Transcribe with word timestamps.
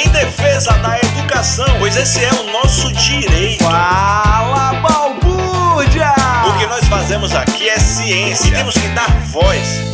em 0.00 0.08
defesa 0.08 0.72
da 0.78 0.98
educação, 0.98 1.66
pois 1.78 1.94
esse 1.94 2.24
é 2.24 2.30
o 2.30 2.44
nosso 2.52 2.90
direito. 2.94 3.62
Fala, 3.62 4.72
balbúrdia! 4.80 6.14
O 6.46 6.58
que 6.58 6.66
nós 6.66 6.86
fazemos 6.86 7.34
aqui 7.34 7.68
é 7.68 7.78
ciência 7.78 8.48
e 8.48 8.50
temos 8.52 8.74
que 8.74 8.88
dar 8.88 9.10
voz. 9.26 9.90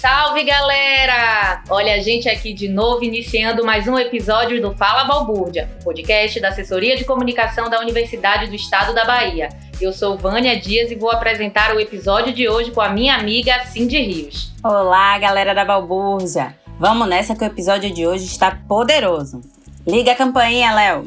Salve 0.00 0.42
galera! 0.44 1.62
Olha 1.68 1.94
a 1.94 1.98
gente 1.98 2.26
aqui 2.26 2.54
de 2.54 2.68
novo 2.68 3.04
iniciando 3.04 3.64
mais 3.64 3.86
um 3.86 3.98
episódio 3.98 4.62
do 4.62 4.74
Fala 4.74 5.04
Balbúrdia, 5.04 5.68
podcast 5.84 6.40
da 6.40 6.48
Assessoria 6.48 6.96
de 6.96 7.04
Comunicação 7.04 7.68
da 7.68 7.80
Universidade 7.80 8.46
do 8.46 8.54
Estado 8.54 8.94
da 8.94 9.04
Bahia. 9.04 9.50
Eu 9.78 9.92
sou 9.92 10.16
Vânia 10.16 10.58
Dias 10.58 10.90
e 10.90 10.94
vou 10.94 11.10
apresentar 11.10 11.76
o 11.76 11.80
episódio 11.80 12.32
de 12.32 12.48
hoje 12.48 12.70
com 12.70 12.80
a 12.80 12.88
minha 12.88 13.14
amiga 13.14 13.60
Cindy 13.66 13.98
Rios. 13.98 14.52
Olá, 14.64 15.18
galera 15.18 15.54
da 15.54 15.66
Balbúrdia! 15.66 16.61
Vamos 16.78 17.08
nessa 17.08 17.36
que 17.36 17.44
o 17.44 17.46
episódio 17.46 17.92
de 17.92 18.06
hoje 18.06 18.24
está 18.24 18.50
poderoso. 18.66 19.40
Liga 19.86 20.12
a 20.12 20.16
campainha, 20.16 20.74
Léo! 20.74 21.06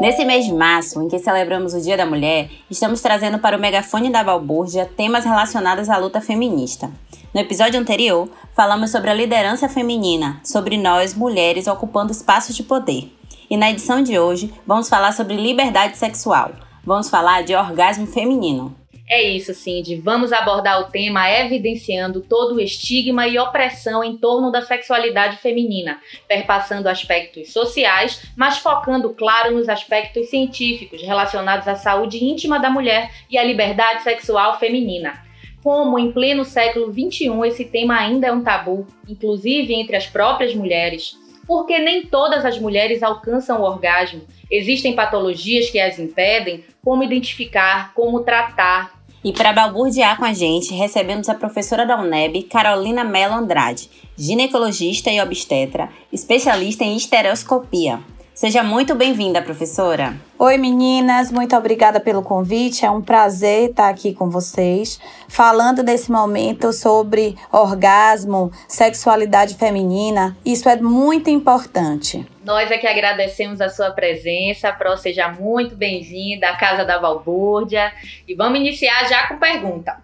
Nesse 0.00 0.24
mês 0.24 0.46
de 0.46 0.52
março, 0.52 1.00
em 1.02 1.08
que 1.08 1.18
celebramos 1.18 1.74
o 1.74 1.80
Dia 1.80 1.96
da 1.96 2.06
Mulher, 2.06 2.50
estamos 2.70 3.00
trazendo 3.00 3.38
para 3.38 3.56
o 3.56 3.60
megafone 3.60 4.10
da 4.10 4.24
Balbúrdia 4.24 4.90
temas 4.96 5.24
relacionados 5.24 5.88
à 5.88 5.98
luta 5.98 6.20
feminista. 6.20 6.90
No 7.34 7.40
episódio 7.40 7.78
anterior, 7.78 8.28
falamos 8.54 8.90
sobre 8.90 9.10
a 9.10 9.14
liderança 9.14 9.68
feminina, 9.68 10.40
sobre 10.42 10.76
nós, 10.76 11.14
mulheres, 11.14 11.66
ocupando 11.66 12.10
espaços 12.10 12.56
de 12.56 12.62
poder. 12.62 13.14
E 13.48 13.56
na 13.56 13.70
edição 13.70 14.02
de 14.02 14.18
hoje, 14.18 14.52
vamos 14.66 14.88
falar 14.88 15.12
sobre 15.12 15.36
liberdade 15.36 15.96
sexual. 15.96 16.52
Vamos 16.84 17.10
falar 17.10 17.42
de 17.42 17.54
orgasmo 17.54 18.06
feminino. 18.06 18.79
É 19.12 19.20
isso, 19.20 19.52
Cindy. 19.52 19.96
Vamos 19.96 20.32
abordar 20.32 20.80
o 20.80 20.84
tema 20.84 21.28
evidenciando 21.28 22.20
todo 22.20 22.54
o 22.54 22.60
estigma 22.60 23.26
e 23.26 23.40
opressão 23.40 24.04
em 24.04 24.16
torno 24.16 24.52
da 24.52 24.62
sexualidade 24.62 25.38
feminina, 25.38 26.00
perpassando 26.28 26.88
aspectos 26.88 27.52
sociais, 27.52 28.22
mas 28.36 28.58
focando, 28.58 29.12
claro, 29.12 29.56
nos 29.56 29.68
aspectos 29.68 30.30
científicos 30.30 31.02
relacionados 31.02 31.66
à 31.66 31.74
saúde 31.74 32.24
íntima 32.24 32.60
da 32.60 32.70
mulher 32.70 33.10
e 33.28 33.36
à 33.36 33.42
liberdade 33.42 34.04
sexual 34.04 34.60
feminina 34.60 35.28
como 35.62 35.98
em 35.98 36.10
pleno 36.10 36.42
século 36.42 36.90
XXI 36.90 37.28
esse 37.46 37.66
tema 37.66 37.94
ainda 37.94 38.28
é 38.28 38.32
um 38.32 38.42
tabu, 38.42 38.86
inclusive 39.06 39.74
entre 39.74 39.94
as 39.94 40.06
próprias 40.06 40.54
mulheres, 40.54 41.18
porque 41.46 41.78
nem 41.78 42.06
todas 42.06 42.44
as 42.44 42.58
mulheres 42.58 43.02
alcançam 43.02 43.60
o 43.60 43.64
orgasmo. 43.64 44.22
Existem 44.50 44.94
patologias 44.94 45.68
que 45.68 45.80
as 45.80 45.98
impedem, 45.98 46.64
como 46.82 47.02
identificar, 47.02 47.92
como 47.92 48.20
tratar. 48.20 48.99
E 49.22 49.32
para 49.34 49.52
balbuciar 49.52 50.16
com 50.16 50.24
a 50.24 50.32
gente, 50.32 50.72
recebemos 50.72 51.28
a 51.28 51.34
professora 51.34 51.84
da 51.84 52.00
UNEB, 52.00 52.44
Carolina 52.44 53.04
Mello 53.04 53.34
Andrade, 53.34 53.90
ginecologista 54.16 55.10
e 55.10 55.20
obstetra, 55.20 55.90
especialista 56.10 56.84
em 56.84 56.96
estereoscopia. 56.96 58.00
Seja 58.40 58.62
muito 58.62 58.94
bem-vinda, 58.94 59.42
professora. 59.42 60.14
Oi, 60.38 60.56
meninas, 60.56 61.30
muito 61.30 61.54
obrigada 61.54 62.00
pelo 62.00 62.22
convite. 62.22 62.86
É 62.86 62.90
um 62.90 63.02
prazer 63.02 63.68
estar 63.68 63.90
aqui 63.90 64.14
com 64.14 64.30
vocês, 64.30 64.98
falando 65.28 65.82
nesse 65.82 66.10
momento 66.10 66.72
sobre 66.72 67.36
orgasmo, 67.52 68.50
sexualidade 68.66 69.56
feminina. 69.56 70.38
Isso 70.42 70.70
é 70.70 70.76
muito 70.76 71.28
importante. 71.28 72.26
Nós 72.42 72.70
é 72.70 72.78
que 72.78 72.86
agradecemos 72.86 73.60
a 73.60 73.68
sua 73.68 73.90
presença. 73.90 74.72
Pro, 74.72 74.96
seja 74.96 75.28
muito 75.28 75.76
bem-vinda 75.76 76.48
à 76.48 76.56
Casa 76.56 76.82
da 76.82 76.98
Valbúrdia. 76.98 77.92
E 78.26 78.34
vamos 78.34 78.58
iniciar 78.58 79.06
já 79.06 79.28
com 79.28 79.36
pergunta. 79.36 80.02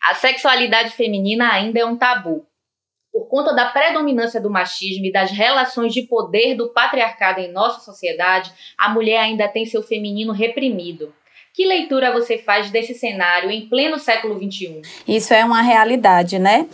A 0.00 0.14
sexualidade 0.14 0.90
feminina 0.90 1.52
ainda 1.52 1.80
é 1.80 1.84
um 1.84 1.96
tabu 1.96 2.46
por 3.16 3.28
conta 3.28 3.54
da 3.54 3.64
predominância 3.64 4.38
do 4.38 4.50
machismo 4.50 5.06
e 5.06 5.12
das 5.12 5.30
relações 5.30 5.94
de 5.94 6.02
poder 6.02 6.54
do 6.54 6.68
patriarcado 6.68 7.40
em 7.40 7.50
nossa 7.50 7.80
sociedade, 7.80 8.52
a 8.76 8.90
mulher 8.90 9.20
ainda 9.20 9.48
tem 9.48 9.64
seu 9.64 9.82
feminino 9.82 10.34
reprimido. 10.34 11.14
Que 11.54 11.64
leitura 11.64 12.12
você 12.12 12.36
faz 12.36 12.70
desse 12.70 12.92
cenário 12.92 13.50
em 13.50 13.66
pleno 13.70 13.98
século 13.98 14.34
XXI? 14.34 14.82
Isso 15.08 15.32
é 15.32 15.42
uma 15.42 15.62
realidade, 15.62 16.38
né? 16.38 16.66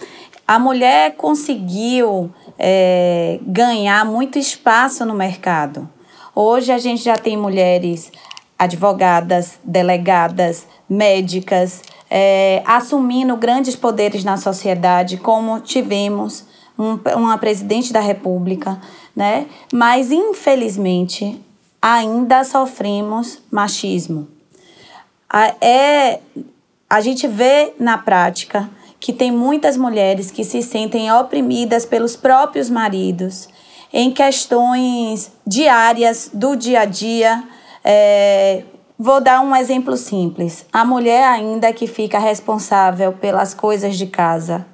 A 0.44 0.58
mulher 0.58 1.14
conseguiu 1.14 2.34
é, 2.58 3.38
ganhar 3.42 4.04
muito 4.04 4.36
espaço 4.36 5.06
no 5.06 5.14
mercado. 5.14 5.88
Hoje 6.34 6.72
a 6.72 6.78
gente 6.78 7.04
já 7.04 7.16
tem 7.16 7.36
mulheres 7.36 8.10
advogadas, 8.58 9.60
delegadas, 9.62 10.66
médicas, 10.88 11.82
é, 12.14 12.62
assumindo 12.66 13.34
grandes 13.38 13.74
poderes 13.74 14.22
na 14.22 14.36
sociedade, 14.36 15.16
como 15.16 15.58
tivemos 15.60 16.44
um, 16.78 16.98
uma 17.16 17.38
presidente 17.38 17.90
da 17.90 18.00
República, 18.00 18.78
né? 19.16 19.46
Mas 19.72 20.12
infelizmente 20.12 21.40
ainda 21.80 22.44
sofremos 22.44 23.38
machismo. 23.50 24.28
A, 25.26 25.54
é, 25.64 26.20
a 26.88 27.00
gente 27.00 27.26
vê 27.26 27.72
na 27.80 27.96
prática 27.96 28.68
que 29.00 29.14
tem 29.14 29.32
muitas 29.32 29.78
mulheres 29.78 30.30
que 30.30 30.44
se 30.44 30.60
sentem 30.60 31.10
oprimidas 31.10 31.86
pelos 31.86 32.14
próprios 32.14 32.68
maridos 32.68 33.48
em 33.90 34.10
questões 34.12 35.32
diárias 35.46 36.28
do 36.30 36.56
dia 36.56 36.80
a 36.80 36.84
dia, 36.84 37.42
é, 37.82 38.64
Vou 39.04 39.20
dar 39.20 39.40
um 39.40 39.56
exemplo 39.56 39.96
simples. 39.96 40.64
A 40.72 40.84
mulher 40.84 41.24
ainda 41.24 41.72
que 41.72 41.88
fica 41.88 42.20
responsável 42.20 43.12
pelas 43.12 43.52
coisas 43.52 43.98
de 43.98 44.06
casa, 44.06 44.64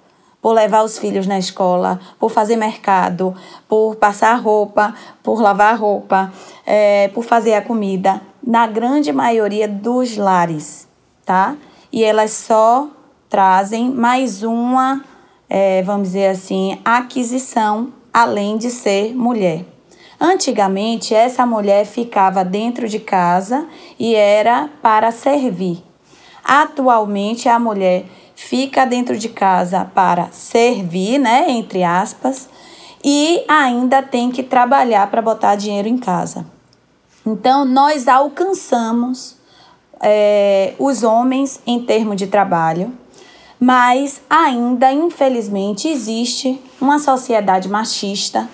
por 0.43 0.53
levar 0.53 0.83
os 0.83 0.99
filhos 0.99 1.27
na 1.27 1.39
escola, 1.39 1.99
por 2.19 2.31
fazer 2.31 2.55
mercado, 2.55 3.34
por 3.67 3.97
passar 3.97 4.34
roupa, 4.34 4.94
por 5.22 5.41
lavar 5.41 5.81
roupa, 5.81 6.31
é, 6.67 7.09
por 7.15 7.25
fazer 7.25 7.55
a 7.55 7.62
comida, 7.62 8.21
na 8.47 8.67
grande 8.67 9.12
maioria 9.12 9.67
dos 9.67 10.19
lares, 10.19 10.87
tá? 11.25 11.56
E 11.91 12.05
elas 12.05 12.33
só 12.33 12.87
trazem 13.31 13.88
mais 13.91 14.43
uma, 14.43 15.03
é, 15.49 15.83
vamos 15.84 16.09
dizer 16.09 16.27
assim, 16.27 16.78
aquisição, 16.84 17.94
além 18.12 18.59
de 18.59 18.71
ser 18.71 19.15
mulher. 19.17 19.78
Antigamente, 20.21 21.15
essa 21.15 21.47
mulher 21.47 21.87
ficava 21.87 22.45
dentro 22.45 22.89
de 22.89 22.99
casa 22.99 23.67
e 23.99 24.17
era 24.17 24.69
para 24.83 25.12
servir. 25.12 25.83
Atualmente, 26.45 27.49
a 27.49 27.59
mulher 27.59 28.05
fica 28.34 28.84
dentro 28.84 29.17
de 29.17 29.29
casa 29.29 29.84
para 29.95 30.29
servir, 30.33 31.19
né, 31.19 31.51
entre 31.51 31.84
aspas, 31.84 32.49
e 33.05 33.45
ainda 33.47 34.03
tem 34.03 34.31
que 34.31 34.43
trabalhar 34.43 35.09
para 35.09 35.23
botar 35.23 35.55
dinheiro 35.55 35.89
em 35.89 35.99
casa. 35.99 36.45
Então, 37.25 37.65
nós 37.65 38.09
alcançamos 38.09 39.37
é, 40.00 40.75
os 40.79 41.05
homens 41.05 41.61
em 41.65 41.81
termos 41.81 42.17
de 42.17 42.27
trabalho, 42.27 42.93
mas 43.61 44.21
ainda, 44.29 44.91
infelizmente, 44.93 45.87
existe 45.89 46.61
uma 46.81 46.99
sociedade 46.99 47.69
machista 47.69 48.49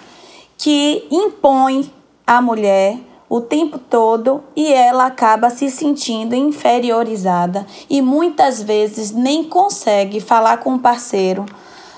que 0.57 1.07
impõe 1.11 1.93
à 2.27 2.41
mulher 2.41 2.99
o 3.29 3.41
tempo 3.41 3.79
todo 3.79 4.45
e 4.55 4.73
ela 4.73 5.07
acaba 5.07 5.51
se 5.51 5.71
sentindo 5.71 6.35
inferiorizada 6.35 7.67
e 7.89 8.01
muitas 8.01 8.63
vezes 8.63 9.11
nem 9.11 9.45
consegue 9.45 10.21
falar 10.21 10.59
com 10.59 10.75
o 10.75 10.79
parceiro 10.79 11.45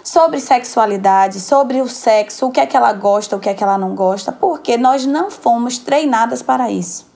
sobre 0.03 0.39
sexualidade, 0.39 1.41
sobre 1.41 1.83
o 1.83 1.89
sexo, 1.89 2.47
o 2.47 2.51
que 2.51 2.61
é 2.61 2.67
que 2.67 2.77
ela 2.77 2.93
gosta, 2.93 3.37
o 3.37 3.41
que 3.41 3.49
é 3.49 3.55
que 3.55 3.63
ela 3.63 3.77
não 3.77 3.95
gosta, 3.95 4.31
porque 4.31 4.77
nós 4.77 5.05
não 5.05 5.31
fomos 5.31 5.79
treinadas 5.79 6.43
para 6.43 6.71
isso. 6.71 7.07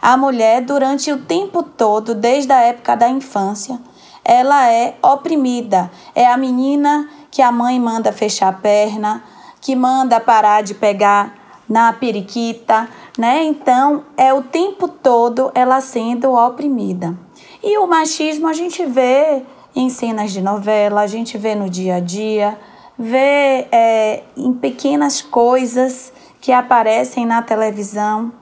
A 0.00 0.16
mulher, 0.16 0.62
durante 0.62 1.12
o 1.12 1.18
tempo 1.18 1.62
todo, 1.62 2.14
desde 2.14 2.52
a 2.52 2.60
época 2.60 2.96
da 2.96 3.08
infância, 3.08 3.78
ela 4.24 4.70
é 4.70 4.96
oprimida. 5.02 5.90
É 6.14 6.26
a 6.26 6.36
menina 6.36 7.08
que 7.30 7.42
a 7.42 7.50
mãe 7.52 7.78
manda 7.78 8.12
fechar 8.12 8.48
a 8.48 8.52
perna, 8.52 9.22
que 9.60 9.76
manda 9.76 10.18
parar 10.18 10.62
de 10.62 10.74
pegar 10.74 11.34
na 11.68 11.92
periquita, 11.92 12.88
né? 13.16 13.44
Então, 13.44 14.04
é 14.16 14.32
o 14.34 14.42
tempo 14.42 14.88
todo 14.88 15.52
ela 15.54 15.80
sendo 15.80 16.32
oprimida. 16.32 17.16
E 17.62 17.78
o 17.78 17.86
machismo 17.86 18.48
a 18.48 18.52
gente 18.52 18.84
vê 18.86 19.42
em 19.74 19.88
cenas 19.88 20.32
de 20.32 20.40
novela, 20.40 21.02
a 21.02 21.06
gente 21.06 21.38
vê 21.38 21.54
no 21.54 21.70
dia 21.70 21.96
a 21.96 22.00
dia, 22.00 22.58
vê 22.98 23.68
é, 23.70 24.24
em 24.36 24.52
pequenas 24.52 25.22
coisas 25.22 26.12
que 26.40 26.50
aparecem 26.50 27.24
na 27.24 27.42
televisão, 27.42 28.32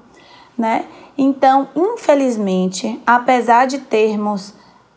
né? 0.56 0.86
Então, 1.16 1.68
infelizmente, 1.74 3.00
apesar 3.04 3.66
de 3.66 3.78
termos 3.78 4.54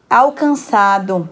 alcançado 0.10 1.28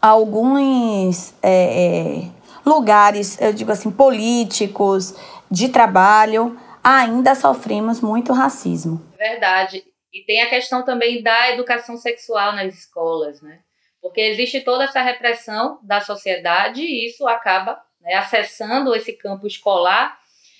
alguns 0.00 1.34
é, 1.42 2.22
é, 2.22 2.39
lugares, 2.70 3.40
eu 3.40 3.52
digo 3.52 3.72
assim, 3.72 3.90
políticos, 3.90 5.14
de 5.50 5.68
trabalho, 5.68 6.58
ainda 6.82 7.34
sofremos 7.34 8.00
muito 8.00 8.32
racismo. 8.32 9.04
Verdade. 9.18 9.84
E 10.12 10.24
tem 10.24 10.42
a 10.42 10.48
questão 10.48 10.84
também 10.84 11.22
da 11.22 11.50
educação 11.50 11.96
sexual 11.96 12.52
nas 12.52 12.74
escolas, 12.74 13.42
né? 13.42 13.60
Porque 14.00 14.20
existe 14.20 14.60
toda 14.60 14.84
essa 14.84 15.02
repressão 15.02 15.78
da 15.82 16.00
sociedade 16.00 16.80
e 16.80 17.06
isso 17.06 17.28
acaba 17.28 17.80
né, 18.00 18.14
acessando 18.14 18.94
esse 18.94 19.12
campo 19.12 19.46
escolar 19.46 20.18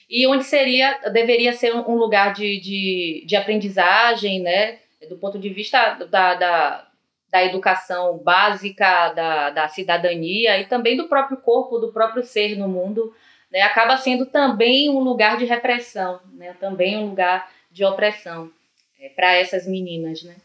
e 0.09 0.27
onde 0.27 0.45
seria 0.45 0.99
deveria 1.11 1.53
ser 1.53 1.75
um 1.75 1.95
lugar 1.95 2.35
de, 2.35 2.61
de, 2.61 3.25
de 3.27 3.37
aprendizagem, 3.37 4.41
né, 4.41 4.79
do 5.09 5.17
ponto 5.17 5.39
de 5.39 5.49
vista 5.49 5.95
da, 6.11 6.35
da, 6.35 6.90
da 7.31 7.45
educação 7.45 8.19
básica, 8.19 9.13
da, 9.13 9.51
da 9.51 9.69
cidadania 9.69 10.59
e 10.59 10.67
também 10.67 10.97
do 10.97 11.09
próprio 11.09 11.39
corpo, 11.39 11.79
do 11.79 11.93
próprio 11.93 12.25
ser 12.25 12.59
no 12.59 12.69
mundo, 12.69 13.15
né, 13.51 13.63
acaba 13.63 13.97
sendo 13.97 14.27
também 14.27 14.91
um 14.91 14.99
lugar 14.99 15.37
de 15.37 15.45
repressão, 15.45 16.21
né, 16.33 16.55
também 16.59 16.99
um 16.99 17.07
lugar 17.07 17.51
de 17.71 17.85
opressão 17.85 18.51
é, 19.01 19.09
para 19.11 19.35
essas 19.35 19.67
meninas, 19.67 20.23
né? 20.23 20.37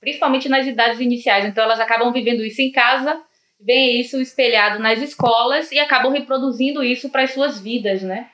Principalmente 0.00 0.48
nas 0.48 0.66
idades 0.66 1.00
iniciais. 1.00 1.44
Então 1.44 1.64
elas 1.64 1.80
acabam 1.80 2.12
vivendo 2.12 2.44
isso 2.44 2.62
em 2.62 2.70
casa, 2.70 3.22
veem 3.60 4.00
isso 4.00 4.20
espelhado 4.20 4.78
nas 4.78 5.00
escolas 5.00 5.70
e 5.72 5.78
acabam 5.78 6.12
reproduzindo 6.12 6.82
isso 6.82 7.10
para 7.10 7.22
as 7.22 7.32
suas 7.32 7.60
vidas, 7.60 8.02
né? 8.02 8.30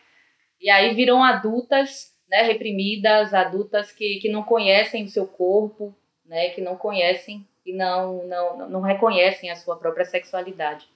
E 0.61 0.71
aí 0.71 0.95
viram 0.95 1.23
adultas, 1.23 2.13
né, 2.29 2.43
reprimidas, 2.43 3.35
adultas 3.35 3.91
que, 3.91 4.19
que 4.21 4.29
não 4.29 4.43
conhecem 4.43 5.05
o 5.05 5.09
seu 5.09 5.27
corpo, 5.27 5.95
né, 6.25 6.51
que 6.51 6.61
não 6.61 6.77
conhecem 6.77 7.47
e 7.65 7.73
não, 7.73 8.27
não, 8.27 8.69
não 8.69 8.81
reconhecem 8.81 9.51
a 9.51 9.57
sua 9.57 9.77
própria 9.77 10.05
sexualidade. 10.05 10.87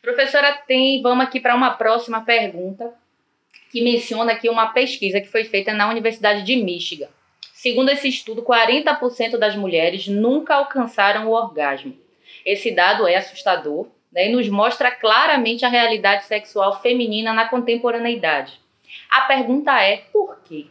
Professora, 0.00 0.52
tem, 0.66 1.00
vamos 1.00 1.24
aqui 1.24 1.38
para 1.38 1.54
uma 1.54 1.72
próxima 1.72 2.22
pergunta, 2.22 2.92
que 3.70 3.80
menciona 3.82 4.32
aqui 4.32 4.48
uma 4.48 4.72
pesquisa 4.72 5.20
que 5.20 5.28
foi 5.28 5.44
feita 5.44 5.72
na 5.72 5.88
Universidade 5.88 6.42
de 6.42 6.56
Michigan. 6.56 7.08
Segundo 7.54 7.90
esse 7.90 8.08
estudo, 8.08 8.42
40% 8.42 9.38
das 9.38 9.54
mulheres 9.54 10.08
nunca 10.08 10.56
alcançaram 10.56 11.28
o 11.28 11.32
orgasmo. 11.32 11.96
Esse 12.44 12.72
dado 12.72 13.06
é 13.06 13.14
assustador 13.14 13.86
né, 14.12 14.28
e 14.28 14.32
nos 14.32 14.48
mostra 14.48 14.90
claramente 14.90 15.64
a 15.64 15.68
realidade 15.68 16.24
sexual 16.24 16.82
feminina 16.82 17.32
na 17.32 17.48
contemporaneidade. 17.48 18.60
A 19.08 19.22
pergunta 19.22 19.80
é 19.80 19.98
por 20.12 20.40
quê? 20.42 20.66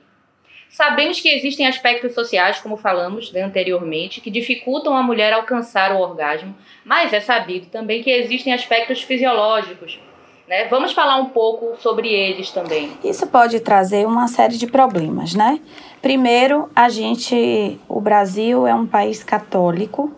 Sabemos 0.71 1.19
que 1.19 1.27
existem 1.27 1.67
aspectos 1.67 2.13
sociais, 2.13 2.59
como 2.59 2.77
falamos 2.77 3.31
né, 3.33 3.41
anteriormente, 3.41 4.21
que 4.21 4.31
dificultam 4.31 4.95
a 4.95 5.03
mulher 5.03 5.33
alcançar 5.33 5.91
o 5.91 5.99
orgasmo, 5.99 6.55
mas 6.85 7.11
é 7.11 7.19
sabido 7.19 7.67
também 7.67 8.01
que 8.01 8.09
existem 8.09 8.53
aspectos 8.53 9.01
fisiológicos. 9.01 9.99
Né? 10.47 10.67
Vamos 10.69 10.93
falar 10.93 11.17
um 11.17 11.27
pouco 11.27 11.75
sobre 11.81 12.09
eles 12.09 12.51
também. 12.51 12.91
Isso 13.03 13.27
pode 13.27 13.59
trazer 13.59 14.07
uma 14.07 14.27
série 14.29 14.57
de 14.57 14.65
problemas, 14.65 15.33
né? 15.33 15.59
Primeiro, 16.01 16.69
a 16.73 16.87
gente, 16.89 17.77
o 17.87 17.99
Brasil 17.99 18.65
é 18.65 18.73
um 18.73 18.87
país 18.87 19.23
católico 19.23 20.11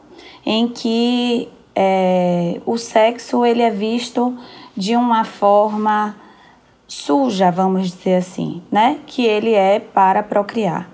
em 0.45 0.67
que 0.67 1.49
é, 1.75 2.61
o 2.65 2.77
sexo 2.77 3.45
ele 3.45 3.63
é 3.63 3.71
visto 3.71 4.37
de 4.77 4.95
uma 4.95 5.23
forma 5.23 6.15
suja, 6.93 7.51
vamos 7.51 7.91
dizer 7.91 8.15
assim, 8.15 8.61
né? 8.71 8.99
Que 9.05 9.25
ele 9.25 9.53
é 9.53 9.79
para 9.79 10.21
procriar. 10.21 10.89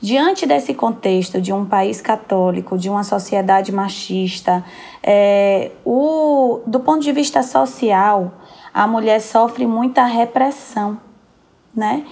Diante 0.00 0.44
desse 0.44 0.74
contexto 0.74 1.40
de 1.40 1.52
um 1.52 1.64
país 1.64 2.00
católico, 2.00 2.76
de 2.76 2.90
uma 2.90 3.04
sociedade 3.04 3.72
machista, 3.72 4.64
é, 5.02 5.70
o, 5.84 6.60
do 6.66 6.80
ponto 6.80 7.00
de 7.00 7.12
vista 7.12 7.42
social, 7.42 8.32
a 8.72 8.86
mulher 8.86 9.20
sofre 9.20 9.66
muita 9.66 10.04
repressão, 10.04 11.00
né? 11.74 12.04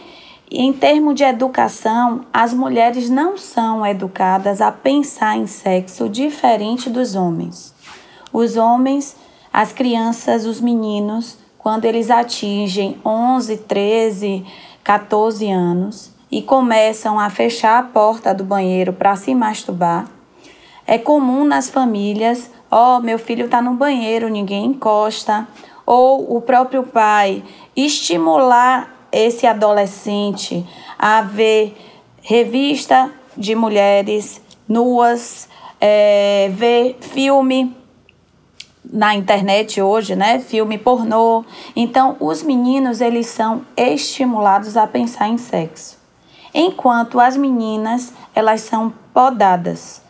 em 0.55 0.71
termos 0.73 1.15
de 1.15 1.25
educação, 1.25 2.27
as 2.31 2.53
mulheres 2.53 3.09
não 3.09 3.39
são 3.39 3.87
educadas 3.87 4.61
a 4.61 4.71
pensar 4.71 5.37
em 5.37 5.47
sexo 5.47 6.11
diferente 6.11 6.91
dos 6.91 7.15
homens. 7.15 7.75
Os 8.31 8.57
homens, 8.57 9.17
as 9.51 9.73
crianças, 9.73 10.45
os 10.45 10.61
meninos, 10.61 11.39
quando 11.63 11.85
eles 11.85 12.11
atingem 12.11 13.01
11, 13.05 13.57
13, 13.59 14.45
14 14.83 15.51
anos 15.51 16.11
e 16.31 16.43
começam 16.43 17.21
a 17.21 17.31
fechar 17.31 17.79
a 17.79 17.83
porta 17.83 18.35
do 18.35 18.43
banheiro 18.43 18.93
para 18.93 19.15
se 19.15 19.35
masturbar, 19.35 20.07
é 20.87 20.99
comum 20.99 21.45
nas 21.45 21.71
famílias, 21.71 22.51
ó, 22.71 22.97
oh, 22.97 23.01
meu 23.01 23.19
filho 23.19 23.45
está 23.45 23.63
no 23.63 23.75
banheiro, 23.75 24.29
ninguém 24.29 24.67
encosta, 24.67 25.47
ou 25.87 26.37
o 26.37 26.41
próprio 26.41 26.83
pai 26.83 27.45
estimular 27.77 29.07
esse 29.13 29.47
adolescente 29.47 30.67
a 30.99 31.23
ver 31.23 31.77
revista 32.23 33.11
de 33.37 33.55
mulheres 33.55 34.41
nuas, 34.69 35.49
é, 35.81 36.51
ver 36.53 36.97
filme 37.01 37.77
na 38.93 39.15
internet 39.15 39.81
hoje, 39.81 40.15
né? 40.15 40.39
Filme 40.39 40.77
pornô. 40.77 41.45
Então, 41.75 42.17
os 42.21 42.43
meninos 42.43 43.01
eles 43.01 43.27
são 43.27 43.63
estimulados 43.75 44.77
a 44.77 44.87
pensar 44.87 45.29
em 45.29 45.39
sexo, 45.39 45.99
enquanto 46.53 47.19
as 47.19 47.37
meninas 47.37 48.13
elas 48.35 48.61
são 48.61 48.93
podadas, 49.15 50.03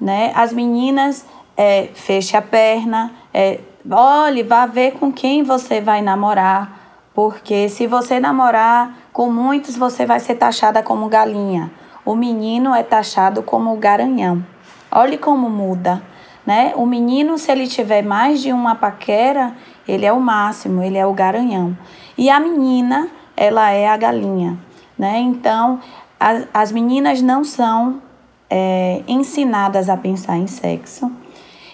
né? 0.00 0.32
As 0.34 0.52
meninas 0.52 1.24
é, 1.56 1.88
fecha 1.94 2.38
a 2.38 2.42
perna, 2.42 3.12
é, 3.32 3.60
olhe, 3.88 4.42
vá 4.42 4.66
ver 4.66 4.92
com 4.94 5.12
quem 5.12 5.44
você 5.44 5.80
vai 5.80 6.02
namorar, 6.02 7.02
porque 7.14 7.68
se 7.68 7.86
você 7.86 8.18
namorar 8.18 8.96
com 9.12 9.30
muitos, 9.30 9.76
você 9.76 10.04
vai 10.04 10.18
ser 10.18 10.34
taxada 10.34 10.82
como 10.82 11.08
galinha. 11.08 11.70
O 12.04 12.16
menino 12.16 12.74
é 12.74 12.82
taxado 12.82 13.42
como 13.42 13.74
garanhão. 13.76 14.44
Olhe 14.90 15.16
como 15.16 15.48
muda 15.48 16.02
né? 16.46 16.72
O 16.76 16.86
menino, 16.86 17.38
se 17.38 17.50
ele 17.50 17.66
tiver 17.66 18.02
mais 18.02 18.40
de 18.42 18.52
uma 18.52 18.74
paquera, 18.74 19.54
ele 19.86 20.04
é 20.04 20.12
o 20.12 20.20
máximo, 20.20 20.82
ele 20.82 20.98
é 20.98 21.06
o 21.06 21.12
garanhão. 21.12 21.76
E 22.16 22.30
a 22.30 22.38
menina, 22.38 23.08
ela 23.36 23.70
é 23.70 23.88
a 23.88 23.96
galinha, 23.96 24.58
né? 24.98 25.18
Então, 25.18 25.80
as, 26.18 26.46
as 26.52 26.72
meninas 26.72 27.20
não 27.22 27.44
são 27.44 28.02
é, 28.48 29.02
ensinadas 29.08 29.88
a 29.88 29.96
pensar 29.96 30.36
em 30.36 30.46
sexo 30.46 31.10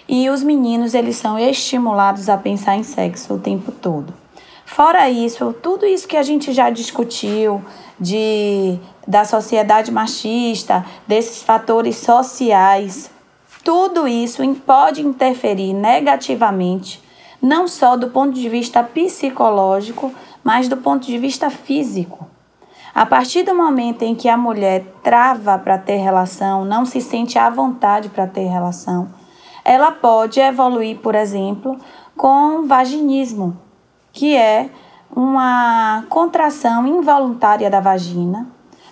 e 0.07 0.29
os 0.29 0.43
meninos, 0.43 0.93
eles 0.93 1.15
são 1.15 1.39
estimulados 1.39 2.27
a 2.27 2.37
pensar 2.37 2.75
em 2.75 2.83
sexo 2.83 3.35
o 3.35 3.39
tempo 3.39 3.71
todo. 3.71 4.13
Fora 4.65 5.09
isso, 5.09 5.53
tudo 5.61 5.85
isso 5.85 6.05
que 6.05 6.17
a 6.17 6.23
gente 6.23 6.51
já 6.51 6.69
discutiu 6.69 7.61
de 7.99 8.77
da 9.07 9.25
sociedade 9.25 9.91
machista, 9.91 10.85
desses 11.07 11.43
fatores 11.43 11.97
sociais 11.97 13.09
tudo 13.63 14.07
isso 14.07 14.41
pode 14.65 15.01
interferir 15.01 15.73
negativamente, 15.73 17.01
não 17.41 17.67
só 17.67 17.95
do 17.95 18.09
ponto 18.09 18.33
de 18.33 18.49
vista 18.49 18.83
psicológico, 18.83 20.11
mas 20.43 20.67
do 20.67 20.77
ponto 20.77 21.05
de 21.05 21.17
vista 21.17 21.49
físico. 21.49 22.27
A 22.93 23.05
partir 23.05 23.43
do 23.43 23.55
momento 23.55 24.03
em 24.03 24.15
que 24.15 24.27
a 24.27 24.35
mulher 24.35 24.83
trava 25.01 25.57
para 25.57 25.77
ter 25.77 25.97
relação, 25.97 26.65
não 26.65 26.85
se 26.85 26.99
sente 26.99 27.39
à 27.39 27.49
vontade 27.49 28.09
para 28.09 28.27
ter 28.27 28.47
relação, 28.47 29.07
ela 29.63 29.91
pode 29.91 30.39
evoluir, 30.39 30.97
por 30.99 31.15
exemplo, 31.15 31.77
com 32.17 32.67
vaginismo, 32.67 33.57
que 34.11 34.35
é 34.35 34.69
uma 35.15 36.03
contração 36.09 36.85
involuntária 36.87 37.69
da 37.69 37.79
vagina 37.79 38.47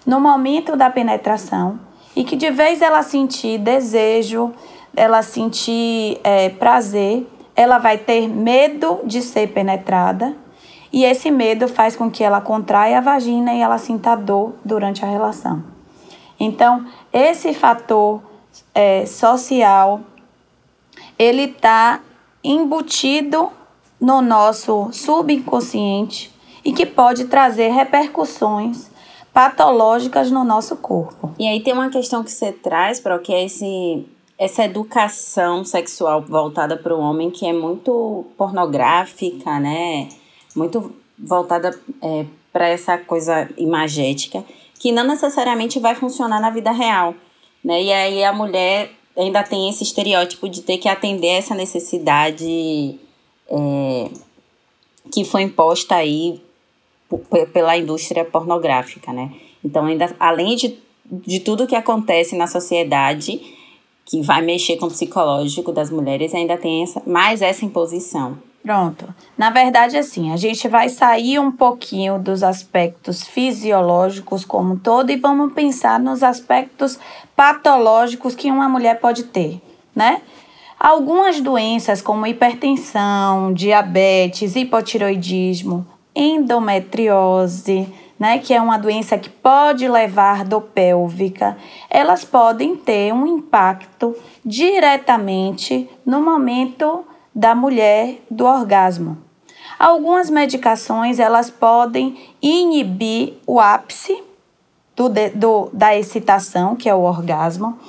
no 0.06 0.20
momento 0.20 0.76
da 0.76 0.90
penetração 0.90 1.80
e 2.16 2.24
que 2.24 2.36
de 2.36 2.50
vez 2.52 2.82
ela 2.82 3.02
sentir 3.02 3.58
desejo, 3.58 4.54
ela 4.96 5.22
sentir 5.22 6.20
é, 6.24 6.50
prazer, 6.50 7.28
ela 7.56 7.78
vai 7.78 7.98
ter 7.98 8.28
medo 8.28 9.00
de 9.04 9.22
ser 9.22 9.48
penetrada 9.48 10.36
e 10.92 11.04
esse 11.04 11.30
medo 11.30 11.68
faz 11.68 11.96
com 11.96 12.10
que 12.10 12.24
ela 12.24 12.42
contraia 12.42 12.98
a 12.98 13.02
vagina 13.02 13.54
e 13.54 13.62
ela 13.62 13.78
sinta 13.78 14.16
dor 14.16 14.56
durante 14.66 15.06
a 15.06 15.08
relação. 15.08 15.64
Então, 16.40 16.86
esse 17.14 17.54
fator 17.54 18.22
é, 18.74 19.06
social, 19.06 20.02
ele 21.18 21.44
está 21.44 22.00
embutido 22.44 23.52
no 24.00 24.22
nosso 24.22 24.90
subconsciente 24.92 26.34
e 26.64 26.72
que 26.72 26.86
pode 26.86 27.26
trazer 27.26 27.70
repercussões 27.70 28.89
patológicas 29.34 30.32
no 30.32 30.44
nosso 30.44 30.76
corpo. 30.78 31.34
E 31.38 31.48
aí 31.48 31.62
tem 31.62 31.74
uma 31.74 31.90
questão 31.90 32.24
que 32.24 32.32
você 32.32 32.52
traz, 32.52 33.00
para 33.00 33.18
que 33.20 33.34
é 33.34 33.46
esse 33.46 34.06
essa 34.38 34.64
educação 34.64 35.66
sexual 35.66 36.22
voltada 36.22 36.78
para 36.78 36.96
o 36.96 37.00
homem 37.00 37.30
que 37.30 37.46
é 37.46 37.52
muito 37.52 38.26
pornográfica, 38.38 39.60
né? 39.60 40.08
Muito 40.56 40.96
voltada 41.18 41.78
é, 42.02 42.26
para 42.54 42.70
essa 42.70 42.98
coisa 42.98 43.50
imagética, 43.58 44.46
que 44.80 44.94
não 44.94 45.04
necessariamente 45.04 45.78
vai 45.78 45.94
funcionar 45.94 46.40
na 46.40 46.50
vida 46.50 46.72
real, 46.72 47.14
né? 47.62 47.84
E 47.84 47.92
aí 47.92 48.24
a 48.24 48.32
mulher 48.32 48.92
ainda 49.18 49.44
tem 49.44 49.70
esse 49.70 49.84
estereótipo 49.84 50.48
de 50.48 50.62
ter 50.62 50.78
que 50.78 50.88
atender 50.88 51.28
essa 51.28 51.54
necessidade 51.54 52.98
é, 53.50 54.10
que 55.12 55.26
foi 55.26 55.42
imposta 55.42 55.96
aí 55.96 56.42
pela 57.54 57.78
indústria 57.78 58.24
pornográfica, 58.24 59.12
né? 59.12 59.32
Então, 59.64 59.86
ainda 59.86 60.16
além 60.20 60.56
de, 60.56 60.78
de 61.06 61.40
tudo 61.40 61.68
que 61.68 61.76
acontece 61.76 62.36
na 62.36 62.48
sociedade 62.48 63.40
que 64.06 64.22
vai 64.22 64.42
mexer 64.42 64.78
com 64.78 64.88
o 64.88 64.90
psicológico 64.90 65.72
das 65.72 65.92
mulheres, 65.92 66.34
ainda 66.34 66.58
tem 66.58 66.84
essa, 66.84 67.02
mais 67.06 67.42
essa 67.42 67.64
imposição, 67.64 68.38
Pronto. 68.62 69.14
Na 69.38 69.50
verdade, 69.50 69.98
assim, 69.98 70.34
a 70.34 70.38
gente 70.38 70.68
vai 70.68 70.90
sair 70.90 71.40
um 71.40 71.52
pouquinho 71.52 72.20
dos 72.20 72.44
aspectos 72.44 73.24
fisiológicos 73.24 74.44
como 74.44 74.74
um 74.74 74.78
todo 74.78 75.10
e 75.12 75.16
vamos 75.16 75.54
pensar 75.54 76.00
nos 76.00 76.22
aspectos 76.22 77.00
patológicos 77.36 78.36
que 78.36 78.52
uma 78.52 78.68
mulher 78.68 79.00
pode 79.00 79.24
ter, 79.24 79.62
né? 79.96 80.22
Algumas 80.78 81.42
doenças 81.42 82.02
como 82.02 82.28
hipertensão, 82.28 83.54
diabetes, 83.54 84.56
hipotiroidismo, 84.56 85.86
endometriose, 86.20 87.88
né, 88.20 88.40
que 88.40 88.54
é 88.54 88.62
uma 88.62 88.78
doença 88.78 89.18
que 89.18 89.30
pode 89.30 89.88
levar 89.88 90.44
dor 90.44 90.62
pélvica, 90.62 91.58
elas 91.90 92.26
podem 92.26 92.76
ter 92.76 93.14
um 93.14 93.26
impacto 93.26 94.14
diretamente 94.44 95.90
no 96.06 96.22
momento 96.22 97.06
da 97.34 97.56
mulher 97.56 98.20
do 98.30 98.46
orgasmo. 98.46 99.18
Algumas 99.80 100.30
medicações 100.30 101.20
elas 101.20 101.50
podem 101.50 102.18
inibir 102.42 103.36
o 103.48 103.62
ápice 103.62 104.22
do, 104.94 105.08
do, 105.34 105.70
da 105.72 105.96
excitação, 105.96 106.76
que 106.76 106.90
é 106.90 106.94
o 106.94 107.04
orgasmo, 107.04 107.80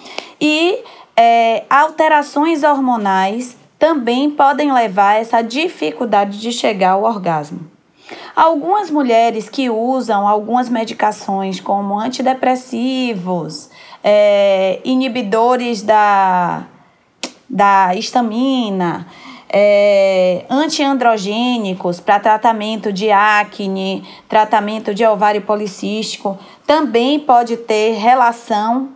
e 0.41 0.79
é, 1.17 1.65
alterações 1.69 2.63
hormonais 2.63 3.57
também 3.77 4.31
podem 4.31 4.73
levar 4.73 5.17
a 5.17 5.19
essa 5.19 5.43
dificuldade 5.43 6.39
de 6.39 6.53
chegar 6.53 6.93
ao 6.93 7.03
orgasmo. 7.03 7.80
Algumas 8.41 8.91
mulheres 8.91 9.51
que 9.51 9.69
usam 9.69 10.27
algumas 10.27 10.71
medicações, 10.71 11.61
como 11.61 11.99
antidepressivos, 11.99 13.69
é, 14.03 14.81
inibidores 14.83 15.83
da, 15.83 16.65
da 17.47 17.95
histamina, 17.95 19.07
é, 19.47 20.47
antiandrogênicos 20.49 22.01
para 22.01 22.19
tratamento 22.19 22.91
de 22.91 23.11
acne, 23.11 24.09
tratamento 24.27 24.95
de 24.95 25.05
ovário 25.05 25.43
policístico, 25.43 26.39
também 26.67 27.21
pode 27.21 27.59
ter 27.59 27.99
relação 27.99 28.89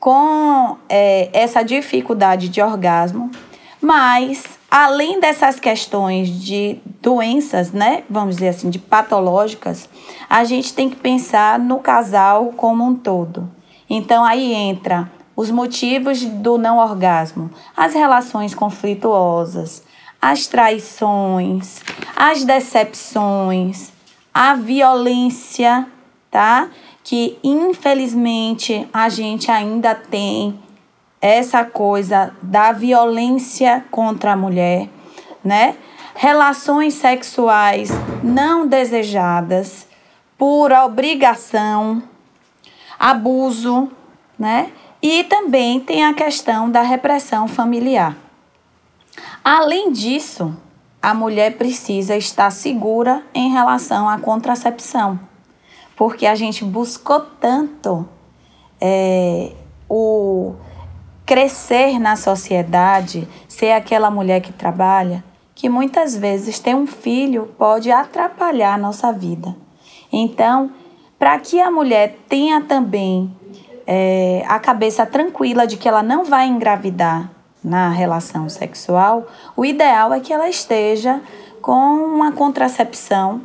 com 0.00 0.78
é, 0.88 1.28
essa 1.34 1.62
dificuldade 1.62 2.48
de 2.48 2.62
orgasmo. 2.62 3.30
Mas, 3.78 4.55
além 4.70 5.20
dessas 5.20 5.60
questões 5.60 6.28
de 6.28 6.78
doenças, 7.00 7.72
né, 7.72 8.04
vamos 8.10 8.36
dizer 8.36 8.48
assim, 8.48 8.70
de 8.70 8.78
patológicas, 8.78 9.88
a 10.28 10.44
gente 10.44 10.74
tem 10.74 10.90
que 10.90 10.96
pensar 10.96 11.58
no 11.58 11.78
casal 11.78 12.52
como 12.56 12.84
um 12.84 12.94
todo. 12.94 13.50
Então, 13.88 14.24
aí 14.24 14.52
entra 14.52 15.10
os 15.36 15.50
motivos 15.50 16.24
do 16.24 16.56
não 16.58 16.78
orgasmo, 16.78 17.50
as 17.76 17.92
relações 17.94 18.54
conflituosas, 18.54 19.84
as 20.20 20.46
traições, 20.46 21.82
as 22.16 22.42
decepções, 22.42 23.92
a 24.32 24.54
violência, 24.54 25.86
tá? 26.30 26.68
Que 27.04 27.38
infelizmente 27.44 28.88
a 28.92 29.08
gente 29.08 29.50
ainda 29.50 29.94
tem 29.94 30.58
essa 31.20 31.64
coisa 31.64 32.34
da 32.42 32.72
violência 32.72 33.84
contra 33.90 34.32
a 34.32 34.36
mulher, 34.36 34.88
né? 35.44 35.76
Relações 36.14 36.94
sexuais 36.94 37.90
não 38.22 38.66
desejadas 38.66 39.86
por 40.38 40.72
obrigação, 40.72 42.02
abuso, 42.98 43.90
né? 44.38 44.72
E 45.02 45.24
também 45.24 45.80
tem 45.80 46.04
a 46.04 46.14
questão 46.14 46.70
da 46.70 46.82
repressão 46.82 47.46
familiar. 47.46 48.16
Além 49.44 49.92
disso, 49.92 50.56
a 51.00 51.14
mulher 51.14 51.56
precisa 51.56 52.16
estar 52.16 52.50
segura 52.50 53.22
em 53.32 53.50
relação 53.50 54.08
à 54.08 54.18
contracepção, 54.18 55.20
porque 55.94 56.26
a 56.26 56.34
gente 56.34 56.64
buscou 56.64 57.20
tanto 57.20 58.08
é, 58.80 59.52
o 59.88 60.54
crescer 61.26 61.98
na 61.98 62.14
sociedade, 62.14 63.28
ser 63.48 63.72
aquela 63.72 64.10
mulher 64.10 64.40
que 64.40 64.52
trabalha, 64.52 65.24
que 65.56 65.68
muitas 65.68 66.16
vezes 66.16 66.60
ter 66.60 66.76
um 66.76 66.86
filho 66.86 67.52
pode 67.58 67.90
atrapalhar 67.90 68.74
a 68.74 68.78
nossa 68.78 69.12
vida. 69.12 69.54
Então, 70.12 70.70
para 71.18 71.36
que 71.40 71.60
a 71.60 71.70
mulher 71.70 72.16
tenha 72.28 72.60
também 72.60 73.34
é, 73.86 74.44
a 74.46 74.60
cabeça 74.60 75.04
tranquila 75.04 75.66
de 75.66 75.76
que 75.76 75.88
ela 75.88 76.02
não 76.02 76.24
vai 76.24 76.46
engravidar 76.46 77.30
na 77.64 77.88
relação 77.88 78.48
sexual, 78.48 79.26
o 79.56 79.64
ideal 79.64 80.12
é 80.12 80.20
que 80.20 80.32
ela 80.32 80.48
esteja 80.48 81.20
com 81.60 81.72
uma 81.72 82.30
contracepção 82.30 83.42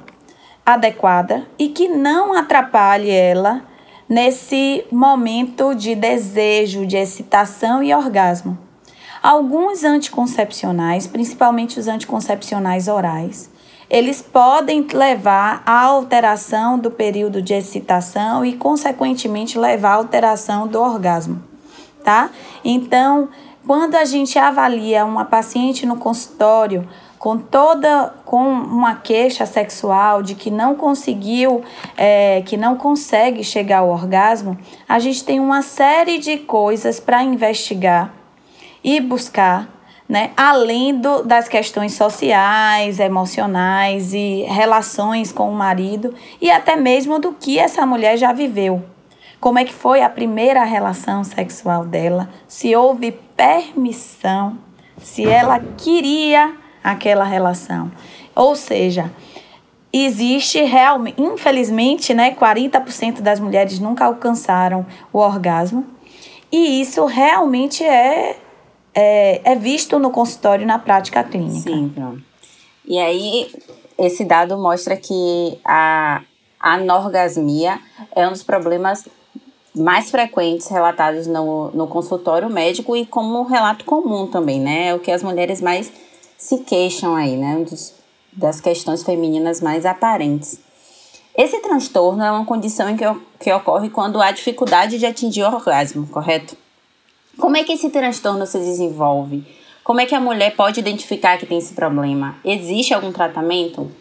adequada 0.63 1.47
e 1.57 1.69
que 1.69 1.87
não 1.87 2.33
atrapalhe 2.33 3.09
ela 3.09 3.63
nesse 4.11 4.83
momento 4.91 5.73
de 5.73 5.95
desejo, 5.95 6.85
de 6.85 6.97
excitação 6.97 7.81
e 7.81 7.95
orgasmo. 7.95 8.57
Alguns 9.23 9.85
anticoncepcionais, 9.85 11.07
principalmente 11.07 11.79
os 11.79 11.87
anticoncepcionais 11.87 12.89
orais, 12.89 13.49
eles 13.89 14.21
podem 14.21 14.85
levar 14.93 15.63
à 15.65 15.83
alteração 15.83 16.77
do 16.77 16.91
período 16.91 17.41
de 17.41 17.53
excitação 17.53 18.43
e, 18.43 18.51
consequentemente, 18.57 19.57
levar 19.57 19.91
à 19.91 19.95
alteração 19.95 20.67
do 20.67 20.81
orgasmo, 20.81 21.41
tá? 22.03 22.31
Então, 22.65 23.29
quando 23.65 23.95
a 23.95 24.03
gente 24.03 24.37
avalia 24.37 25.05
uma 25.05 25.23
paciente 25.23 25.85
no 25.85 25.95
consultório 25.95 26.85
com 27.21 27.37
toda 27.37 28.15
com 28.25 28.51
uma 28.51 28.95
queixa 28.95 29.45
sexual 29.45 30.23
de 30.23 30.33
que 30.33 30.49
não 30.49 30.73
conseguiu, 30.73 31.63
é, 31.95 32.41
que 32.41 32.57
não 32.57 32.75
consegue 32.75 33.43
chegar 33.43 33.77
ao 33.77 33.89
orgasmo, 33.89 34.57
a 34.89 34.97
gente 34.97 35.23
tem 35.23 35.39
uma 35.39 35.61
série 35.61 36.17
de 36.17 36.39
coisas 36.39 36.99
para 36.99 37.21
investigar 37.21 38.11
e 38.83 38.99
buscar, 38.99 39.69
né? 40.09 40.31
Além 40.35 40.99
do, 40.99 41.21
das 41.21 41.47
questões 41.47 41.93
sociais, 41.93 42.99
emocionais 42.99 44.15
e 44.15 44.41
relações 44.49 45.31
com 45.31 45.47
o 45.47 45.53
marido 45.53 46.15
e 46.41 46.49
até 46.49 46.75
mesmo 46.75 47.19
do 47.19 47.33
que 47.33 47.59
essa 47.59 47.85
mulher 47.85 48.17
já 48.17 48.33
viveu. 48.33 48.83
Como 49.39 49.59
é 49.59 49.63
que 49.63 49.73
foi 49.73 50.01
a 50.01 50.09
primeira 50.09 50.63
relação 50.63 51.23
sexual 51.23 51.85
dela, 51.85 52.29
se 52.47 52.75
houve 52.75 53.11
permissão, 53.11 54.57
se 54.97 55.27
ela 55.27 55.59
queria 55.77 56.60
aquela 56.83 57.23
relação. 57.23 57.91
Ou 58.35 58.55
seja, 58.55 59.11
existe 59.91 60.61
realmente, 60.63 61.21
infelizmente, 61.21 62.13
né, 62.13 62.31
40% 62.33 63.21
das 63.21 63.39
mulheres 63.39 63.79
nunca 63.79 64.05
alcançaram 64.05 64.85
o 65.11 65.19
orgasmo. 65.19 65.85
E 66.51 66.81
isso 66.81 67.05
realmente 67.05 67.83
é, 67.83 68.37
é, 68.93 69.51
é 69.51 69.55
visto 69.55 69.97
no 69.99 70.11
consultório 70.11 70.65
na 70.65 70.79
prática 70.79 71.23
clínica. 71.23 71.69
Sim. 71.69 72.23
E 72.85 72.97
aí, 72.97 73.53
esse 73.97 74.25
dado 74.25 74.57
mostra 74.57 74.97
que 74.97 75.59
a 75.63 76.21
anorgasmia 76.59 77.79
é 78.15 78.27
um 78.27 78.31
dos 78.31 78.43
problemas 78.43 79.07
mais 79.73 80.11
frequentes 80.11 80.67
relatados 80.67 81.27
no, 81.27 81.71
no 81.71 81.87
consultório 81.87 82.49
médico 82.49 82.95
e 82.95 83.05
como 83.05 83.39
um 83.39 83.43
relato 83.43 83.85
comum 83.85 84.27
também, 84.27 84.59
né? 84.59 84.87
É 84.87 84.95
o 84.95 84.99
que 84.99 85.11
as 85.11 85.23
mulheres 85.23 85.61
mais 85.61 85.91
se 86.41 86.57
queixam 86.57 87.15
aí, 87.15 87.37
né? 87.37 87.55
Um 87.55 87.63
dos, 87.63 87.93
das 88.33 88.59
questões 88.59 89.03
femininas 89.03 89.61
mais 89.61 89.85
aparentes. 89.85 90.59
Esse 91.37 91.59
transtorno 91.59 92.23
é 92.23 92.31
uma 92.31 92.43
condição 92.43 92.89
em 92.89 92.97
que, 92.97 93.05
que 93.39 93.53
ocorre 93.53 93.91
quando 93.91 94.19
há 94.19 94.31
dificuldade 94.31 94.97
de 94.97 95.05
atingir 95.05 95.43
o 95.43 95.53
orgasmo, 95.53 96.07
correto? 96.07 96.57
Como 97.37 97.55
é 97.55 97.63
que 97.63 97.73
esse 97.73 97.91
transtorno 97.91 98.47
se 98.47 98.57
desenvolve? 98.57 99.45
Como 99.83 100.01
é 100.01 100.05
que 100.07 100.15
a 100.15 100.19
mulher 100.19 100.55
pode 100.55 100.79
identificar 100.79 101.37
que 101.37 101.45
tem 101.45 101.59
esse 101.59 101.73
problema? 101.73 102.35
Existe 102.43 102.91
algum 102.91 103.11
tratamento? 103.11 103.91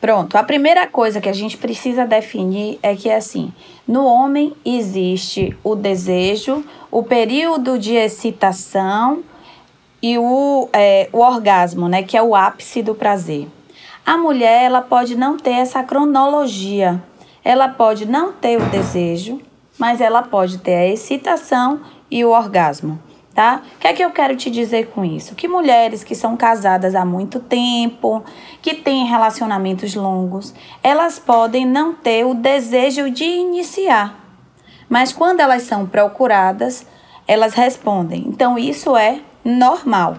Pronto, 0.00 0.36
a 0.36 0.42
primeira 0.42 0.86
coisa 0.86 1.20
que 1.20 1.28
a 1.28 1.34
gente 1.34 1.58
precisa 1.58 2.06
definir 2.06 2.78
é 2.82 2.96
que 2.96 3.10
assim, 3.10 3.52
no 3.86 4.06
homem 4.06 4.54
existe 4.64 5.54
o 5.62 5.74
desejo, 5.74 6.64
o 6.90 7.02
período 7.02 7.78
de 7.78 7.94
excitação 7.94 9.22
e 10.02 10.18
o, 10.18 10.68
é, 10.72 11.08
o 11.12 11.18
orgasmo, 11.18 11.88
né, 11.88 12.02
que 12.02 12.16
é 12.16 12.22
o 12.22 12.34
ápice 12.34 12.82
do 12.82 12.94
prazer. 12.94 13.48
A 14.04 14.16
mulher 14.16 14.64
ela 14.64 14.82
pode 14.82 15.16
não 15.16 15.36
ter 15.36 15.52
essa 15.52 15.82
cronologia, 15.82 17.02
ela 17.44 17.68
pode 17.68 18.06
não 18.06 18.32
ter 18.32 18.56
o 18.60 18.66
desejo, 18.66 19.40
mas 19.78 20.00
ela 20.00 20.22
pode 20.22 20.58
ter 20.58 20.74
a 20.74 20.86
excitação 20.86 21.80
e 22.10 22.24
o 22.24 22.30
orgasmo 22.30 22.98
tá? 23.34 23.62
O 23.76 23.78
que 23.78 23.88
é 23.88 23.92
que 23.92 24.04
eu 24.04 24.10
quero 24.10 24.36
te 24.36 24.50
dizer 24.50 24.88
com 24.88 25.04
isso? 25.04 25.34
Que 25.34 25.48
mulheres 25.48 26.04
que 26.04 26.14
são 26.14 26.36
casadas 26.36 26.94
há 26.94 27.04
muito 27.04 27.40
tempo, 27.40 28.22
que 28.60 28.74
têm 28.74 29.06
relacionamentos 29.06 29.94
longos, 29.94 30.54
elas 30.82 31.18
podem 31.18 31.66
não 31.66 31.94
ter 31.94 32.24
o 32.26 32.34
desejo 32.34 33.10
de 33.10 33.24
iniciar. 33.24 34.14
Mas 34.88 35.12
quando 35.12 35.40
elas 35.40 35.62
são 35.62 35.86
procuradas, 35.86 36.86
elas 37.26 37.54
respondem. 37.54 38.24
Então 38.26 38.58
isso 38.58 38.96
é 38.96 39.20
normal, 39.44 40.18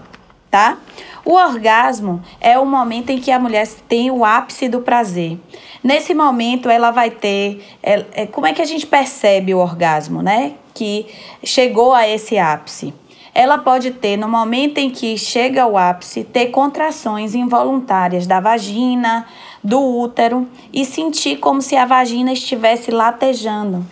tá? 0.50 0.78
O 1.24 1.34
orgasmo 1.34 2.22
é 2.40 2.58
o 2.58 2.66
momento 2.66 3.10
em 3.10 3.18
que 3.18 3.30
a 3.30 3.38
mulher 3.38 3.66
tem 3.88 4.10
o 4.10 4.24
ápice 4.24 4.68
do 4.68 4.80
prazer. 4.80 5.38
Nesse 5.82 6.14
momento, 6.14 6.68
ela 6.68 6.90
vai 6.90 7.10
ter. 7.10 7.64
É, 7.82 8.04
é, 8.12 8.26
como 8.26 8.46
é 8.46 8.52
que 8.52 8.62
a 8.62 8.64
gente 8.64 8.86
percebe 8.86 9.54
o 9.54 9.58
orgasmo, 9.58 10.22
né? 10.22 10.54
Que 10.74 11.06
chegou 11.44 11.94
a 11.94 12.08
esse 12.08 12.38
ápice. 12.38 12.92
Ela 13.34 13.56
pode 13.56 13.92
ter, 13.92 14.16
no 14.18 14.28
momento 14.28 14.78
em 14.78 14.90
que 14.90 15.16
chega 15.16 15.62
ao 15.62 15.78
ápice, 15.78 16.22
ter 16.22 16.46
contrações 16.46 17.34
involuntárias 17.34 18.26
da 18.26 18.40
vagina, 18.40 19.26
do 19.64 19.80
útero 19.80 20.46
e 20.72 20.84
sentir 20.84 21.36
como 21.38 21.62
se 21.62 21.74
a 21.74 21.86
vagina 21.86 22.32
estivesse 22.32 22.90
latejando 22.90 23.86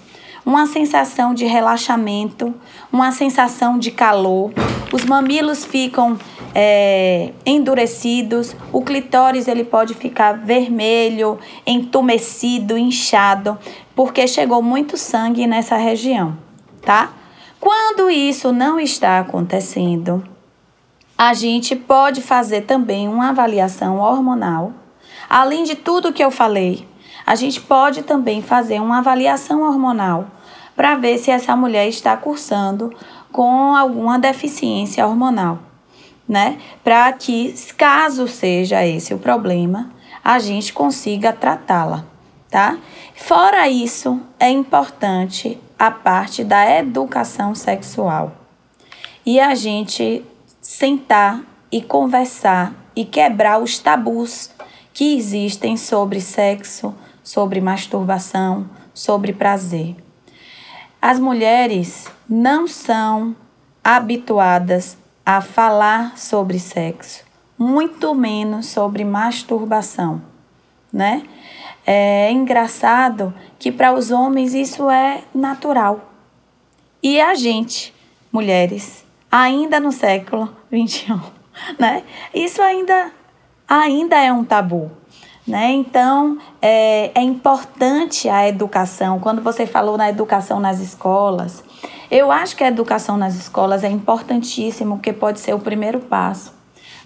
uma 0.51 0.67
sensação 0.67 1.33
de 1.33 1.45
relaxamento, 1.45 2.53
uma 2.93 3.13
sensação 3.13 3.79
de 3.79 3.93
calor. 3.93 4.51
Os 4.93 5.05
mamilos 5.05 5.65
ficam 5.65 6.19
é, 6.53 7.33
endurecidos, 7.47 8.57
o 8.73 8.83
clitóris 8.83 9.47
ele 9.47 9.63
pode 9.63 9.95
ficar 9.95 10.33
vermelho, 10.33 11.39
entumecido, 11.65 12.77
inchado, 12.77 13.57
porque 13.95 14.27
chegou 14.27 14.61
muito 14.61 14.97
sangue 14.97 15.47
nessa 15.47 15.77
região, 15.77 16.37
tá? 16.83 17.11
Quando 17.61 18.11
isso 18.11 18.53
não 18.53 18.81
está 18.81 19.21
acontecendo, 19.21 20.25
a 21.17 21.33
gente 21.33 21.77
pode 21.77 22.21
fazer 22.21 22.63
também 22.63 23.07
uma 23.07 23.29
avaliação 23.29 23.99
hormonal. 23.99 24.73
Além 25.29 25.63
de 25.63 25.77
tudo 25.77 26.13
que 26.13 26.25
eu 26.25 26.31
falei, 26.33 26.89
a 27.25 27.37
gente 27.37 27.61
pode 27.61 28.03
também 28.03 28.43
fazer 28.43 28.81
uma 28.81 28.99
avaliação 28.99 29.63
hormonal 29.63 30.27
para 30.81 30.95
ver 30.95 31.19
se 31.19 31.31
essa 31.31 31.55
mulher 31.55 31.87
está 31.89 32.17
cursando 32.17 32.91
com 33.31 33.77
alguma 33.77 34.19
deficiência 34.19 35.07
hormonal, 35.07 35.59
né? 36.27 36.57
Para 36.83 37.13
que, 37.13 37.55
caso 37.77 38.27
seja 38.27 38.87
esse 38.87 39.13
o 39.13 39.19
problema, 39.19 39.93
a 40.25 40.39
gente 40.39 40.73
consiga 40.73 41.35
tratá-la, 41.35 42.07
tá? 42.51 42.79
Fora 43.15 43.69
isso, 43.69 44.23
é 44.39 44.49
importante 44.49 45.61
a 45.79 45.91
parte 45.91 46.43
da 46.43 46.79
educação 46.79 47.55
sexual 47.55 48.33
e 49.27 49.39
a 49.39 49.55
gente 49.55 50.25
sentar 50.63 51.43
e 51.71 51.83
conversar 51.83 52.73
e 52.97 53.05
quebrar 53.05 53.61
os 53.61 53.79
tabus 53.79 54.51
que 54.95 55.15
existem 55.15 55.77
sobre 55.77 56.23
sexo, 56.23 56.95
sobre 57.23 57.61
masturbação, 57.61 58.67
sobre 58.95 59.35
prazer. 59.35 59.95
As 61.03 61.19
mulheres 61.19 62.07
não 62.29 62.67
são 62.67 63.35
habituadas 63.83 64.99
a 65.25 65.41
falar 65.41 66.19
sobre 66.19 66.59
sexo, 66.59 67.25
muito 67.59 68.15
menos 68.15 68.67
sobre 68.67 69.03
masturbação, 69.03 70.21
né? 70.93 71.23
É 71.87 72.31
engraçado 72.31 73.33
que 73.59 73.73
para 73.73 73.95
os 73.95 74.11
homens 74.11 74.53
isso 74.53 74.91
é 74.91 75.23
natural. 75.35 76.13
E 77.03 77.19
a 77.19 77.35
gente, 77.35 77.95
mulheres, 78.31 79.03
ainda 79.33 79.81
no 79.81 79.93
século 79.93 80.55
XXI, 80.69 81.19
né? 81.79 82.05
Isso 82.35 82.61
ainda, 82.61 83.11
ainda 83.67 84.17
é 84.17 84.31
um 84.31 84.45
tabu. 84.45 84.91
Né? 85.47 85.73
Então, 85.73 86.39
é, 86.61 87.11
é 87.15 87.23
importante 87.23 88.29
a 88.29 88.47
educação. 88.47 89.19
Quando 89.19 89.43
você 89.43 89.67
falou 89.67 89.97
na 89.97 90.09
educação 90.09 90.61
nas 90.61 90.81
escolas, 90.81 91.65
eu 92.11 92.31
acho 92.31 92.57
que 92.57 92.63
a 92.63 92.69
educação 92.69 93.17
nas 93.17 93.35
escolas 93.35 93.83
é 93.83 93.89
importantíssimo, 93.89 94.97
porque 94.97 95.13
pode 95.13 95.41
ser 95.41 95.55
o 95.55 95.59
primeiro 95.59 96.01
passo. 96.01 96.53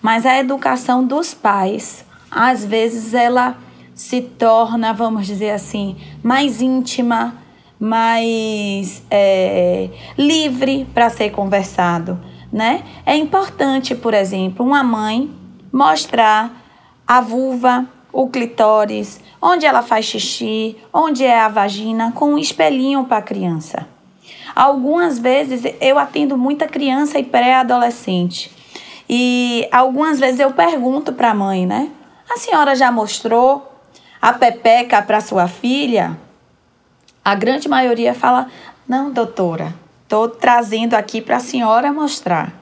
Mas 0.03 0.27
a 0.27 0.39
educação 0.39 1.05
dos 1.05 1.33
pais, 1.33 2.05
às 2.31 2.65
vezes, 2.65 3.15
ela 3.15 3.57
se 3.95 4.21
torna, 4.21 4.93
vamos 4.93 5.27
dizer 5.27 5.51
assim, 5.51 5.97
mais 6.23 6.61
íntima, 6.61 7.35
mais 7.79 9.03
é, 9.11 9.91
livre 10.19 10.87
para 10.93 11.09
ser 11.11 11.31
conversado, 11.31 12.19
né? 12.53 12.83
É 13.07 13.17
importante, 13.17 13.95
por 13.95 14.15
exemplo, 14.15 14.65
uma 14.65 14.83
mãe 14.83 15.31
mostrar 15.73 16.51
a 17.07 17.21
vulva 17.21 17.87
o 18.15 18.29
clitóris, 18.29 19.21
onde 19.43 19.67
ela 19.67 19.83
faz 19.83 20.05
xixi, 20.05 20.77
onde 20.93 21.25
é 21.25 21.41
a 21.41 21.49
vagina, 21.49 22.13
com 22.13 22.35
um 22.35 22.39
espelhinho 22.39 23.05
para 23.05 23.17
a 23.17 23.23
criança. 23.23 23.89
Algumas 24.55 25.19
vezes 25.19 25.65
eu 25.81 25.99
atendo 25.99 26.39
muita 26.39 26.69
criança 26.69 27.19
e 27.19 27.25
pré-adolescente. 27.25 28.53
E 29.11 29.69
algumas 29.73 30.21
vezes 30.21 30.39
eu 30.39 30.53
pergunto 30.53 31.13
para 31.13 31.33
a 31.33 31.35
mãe, 31.35 31.67
né? 31.67 31.91
A 32.33 32.37
senhora 32.37 32.77
já 32.77 32.93
mostrou 32.93 33.69
a 34.23 34.33
pepeca 34.33 35.03
para 35.03 35.21
sua 35.21 35.49
filha? 35.49 36.17
A 37.25 37.35
grande 37.35 37.69
maioria 37.69 38.15
fala: 38.15 38.49
"Não, 38.89 39.11
doutora, 39.11 39.75
estou 40.05 40.29
trazendo 40.29 40.95
aqui 40.95 41.21
para 41.21 41.39
a 41.39 41.41
senhora 41.41 41.93
mostrar". 41.93 42.53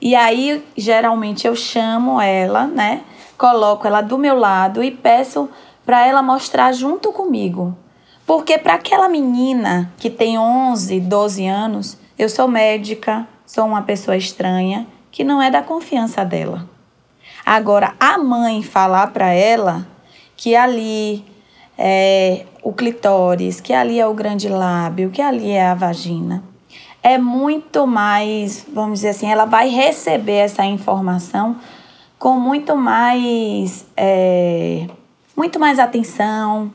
E 0.00 0.16
aí, 0.16 0.64
geralmente 0.76 1.46
eu 1.46 1.54
chamo 1.54 2.20
ela, 2.20 2.66
né? 2.66 3.02
Coloco 3.38 3.86
ela 3.86 4.00
do 4.00 4.18
meu 4.18 4.36
lado 4.36 4.82
e 4.82 4.90
peço 4.90 5.48
para 5.86 6.04
ela 6.04 6.20
mostrar 6.20 6.72
junto 6.72 7.12
comigo. 7.12 7.74
Porque 8.26 8.58
para 8.58 8.74
aquela 8.74 9.08
menina 9.08 9.90
que 9.96 10.10
tem 10.10 10.38
11, 10.38 11.00
12 11.00 11.46
anos, 11.46 11.96
eu 12.18 12.28
sou 12.28 12.48
médica, 12.48 13.26
sou 13.46 13.64
uma 13.64 13.82
pessoa 13.82 14.16
estranha 14.16 14.86
que 15.10 15.24
não 15.24 15.40
é 15.40 15.50
da 15.50 15.62
confiança 15.62 16.24
dela. 16.24 16.68
Agora, 17.46 17.94
a 17.98 18.18
mãe 18.18 18.62
falar 18.62 19.06
para 19.12 19.32
ela 19.32 19.86
que 20.36 20.54
ali 20.54 21.24
é 21.78 22.44
o 22.62 22.72
clitóris, 22.72 23.60
que 23.60 23.72
ali 23.72 23.98
é 23.98 24.06
o 24.06 24.12
grande 24.12 24.48
lábio, 24.48 25.10
que 25.10 25.22
ali 25.22 25.52
é 25.52 25.66
a 25.66 25.74
vagina, 25.74 26.42
é 27.02 27.16
muito 27.16 27.86
mais, 27.86 28.66
vamos 28.70 28.98
dizer 28.98 29.10
assim, 29.10 29.30
ela 29.30 29.46
vai 29.46 29.68
receber 29.70 30.36
essa 30.36 30.64
informação 30.64 31.56
com 32.18 32.38
muito 32.38 32.76
mais, 32.76 33.86
é, 33.96 34.86
muito 35.36 35.58
mais 35.58 35.78
atenção. 35.78 36.72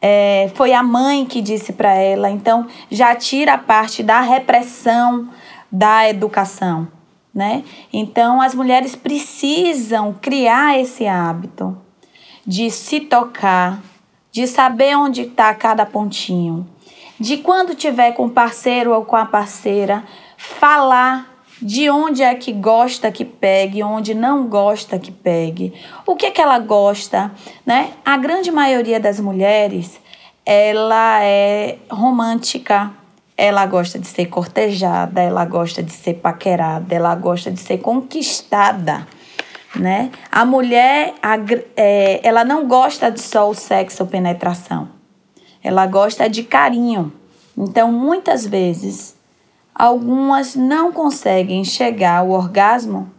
É, 0.00 0.50
foi 0.54 0.74
a 0.74 0.82
mãe 0.82 1.24
que 1.24 1.40
disse 1.40 1.72
para 1.72 1.94
ela, 1.94 2.30
então 2.30 2.66
já 2.90 3.16
tira 3.16 3.54
a 3.54 3.58
parte 3.58 4.02
da 4.02 4.20
repressão 4.20 5.30
da 5.72 6.08
educação, 6.08 6.86
né? 7.34 7.64
Então 7.90 8.40
as 8.40 8.54
mulheres 8.54 8.94
precisam 8.94 10.14
criar 10.20 10.78
esse 10.78 11.06
hábito 11.06 11.76
de 12.46 12.70
se 12.70 13.00
tocar, 13.00 13.80
de 14.30 14.46
saber 14.46 14.94
onde 14.94 15.22
está 15.22 15.54
cada 15.54 15.86
pontinho, 15.86 16.68
de 17.18 17.38
quando 17.38 17.74
tiver 17.74 18.12
com 18.12 18.26
o 18.26 18.30
parceiro 18.30 18.92
ou 18.92 19.06
com 19.06 19.16
a 19.16 19.24
parceira, 19.24 20.04
falar 20.36 21.33
de 21.60 21.88
onde 21.88 22.22
é 22.22 22.34
que 22.34 22.52
gosta 22.52 23.10
que 23.10 23.24
pegue, 23.24 23.82
onde 23.82 24.14
não 24.14 24.46
gosta 24.46 24.98
que 24.98 25.12
pegue, 25.12 25.72
o 26.06 26.16
que 26.16 26.26
é 26.26 26.30
que 26.30 26.40
ela 26.40 26.58
gosta, 26.58 27.30
né? 27.64 27.92
A 28.04 28.16
grande 28.16 28.50
maioria 28.50 28.98
das 28.98 29.20
mulheres, 29.20 30.00
ela 30.44 31.22
é 31.22 31.78
romântica, 31.90 32.90
ela 33.36 33.66
gosta 33.66 33.98
de 33.98 34.06
ser 34.06 34.26
cortejada, 34.26 35.20
ela 35.20 35.44
gosta 35.44 35.82
de 35.82 35.92
ser 35.92 36.14
paquerada, 36.14 36.94
ela 36.94 37.14
gosta 37.14 37.50
de 37.50 37.60
ser 37.60 37.78
conquistada, 37.78 39.06
né? 39.74 40.10
A 40.30 40.44
mulher, 40.44 41.14
a, 41.22 41.36
é, 41.76 42.20
ela 42.22 42.44
não 42.44 42.66
gosta 42.66 43.10
de 43.10 43.20
só 43.20 43.48
o 43.48 43.54
sexo 43.54 44.02
ou 44.02 44.08
penetração, 44.08 44.88
ela 45.62 45.86
gosta 45.86 46.28
de 46.28 46.42
carinho. 46.42 47.12
Então, 47.56 47.90
muitas 47.90 48.44
vezes, 48.46 49.16
algumas 49.74 50.54
não 50.54 50.92
conseguem 50.92 51.64
chegar 51.64 52.18
ao 52.18 52.30
orgasmo 52.30 53.10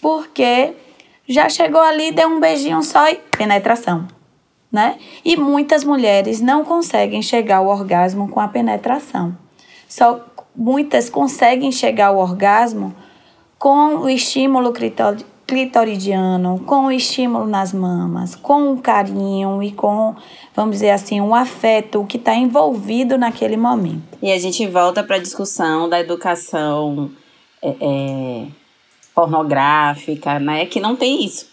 porque 0.00 0.74
já 1.28 1.48
chegou 1.48 1.80
ali, 1.80 2.12
deu 2.12 2.28
um 2.28 2.40
beijinho 2.40 2.82
só 2.82 3.08
e 3.08 3.16
penetração, 3.16 4.06
né? 4.70 4.98
E 5.24 5.36
muitas 5.36 5.84
mulheres 5.84 6.40
não 6.40 6.64
conseguem 6.64 7.20
chegar 7.20 7.56
ao 7.56 7.66
orgasmo 7.66 8.28
com 8.28 8.40
a 8.40 8.48
penetração. 8.48 9.36
Só 9.88 10.24
muitas 10.54 11.10
conseguem 11.10 11.72
chegar 11.72 12.08
ao 12.08 12.18
orgasmo 12.18 12.94
com 13.58 13.96
o 13.96 14.08
estímulo 14.08 14.72
clitoridiano, 15.48 16.62
com 16.66 16.86
o 16.86 16.92
estímulo 16.92 17.46
nas 17.46 17.72
mamas, 17.72 18.36
com 18.36 18.74
o 18.74 18.82
carinho 18.82 19.62
e 19.62 19.72
com, 19.72 20.14
vamos 20.54 20.76
dizer 20.76 20.90
assim, 20.90 21.22
o 21.22 21.34
afeto 21.34 22.04
que 22.04 22.18
está 22.18 22.34
envolvido 22.34 23.16
naquele 23.16 23.56
momento. 23.56 24.18
E 24.22 24.30
a 24.30 24.38
gente 24.38 24.66
volta 24.66 25.02
para 25.02 25.16
a 25.16 25.18
discussão 25.18 25.88
da 25.88 25.98
educação 25.98 27.10
é, 27.62 27.68
é, 27.80 28.46
pornográfica, 29.14 30.38
né? 30.38 30.66
Que 30.66 30.80
não 30.80 30.94
tem 30.94 31.24
isso. 31.24 31.48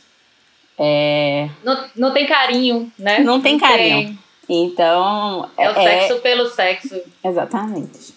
É... 0.78 1.50
Não, 1.64 1.90
não 1.96 2.14
tem 2.14 2.28
carinho, 2.28 2.92
né? 3.00 3.20
Não 3.20 3.40
tem 3.40 3.54
não 3.54 3.60
carinho. 3.62 4.18
Tem. 4.46 4.66
Então. 4.66 5.50
É 5.58 5.70
o 5.70 5.72
é 5.72 5.84
sexo 5.84 6.22
pelo 6.22 6.50
sexo. 6.50 7.02
Exatamente. 7.24 8.14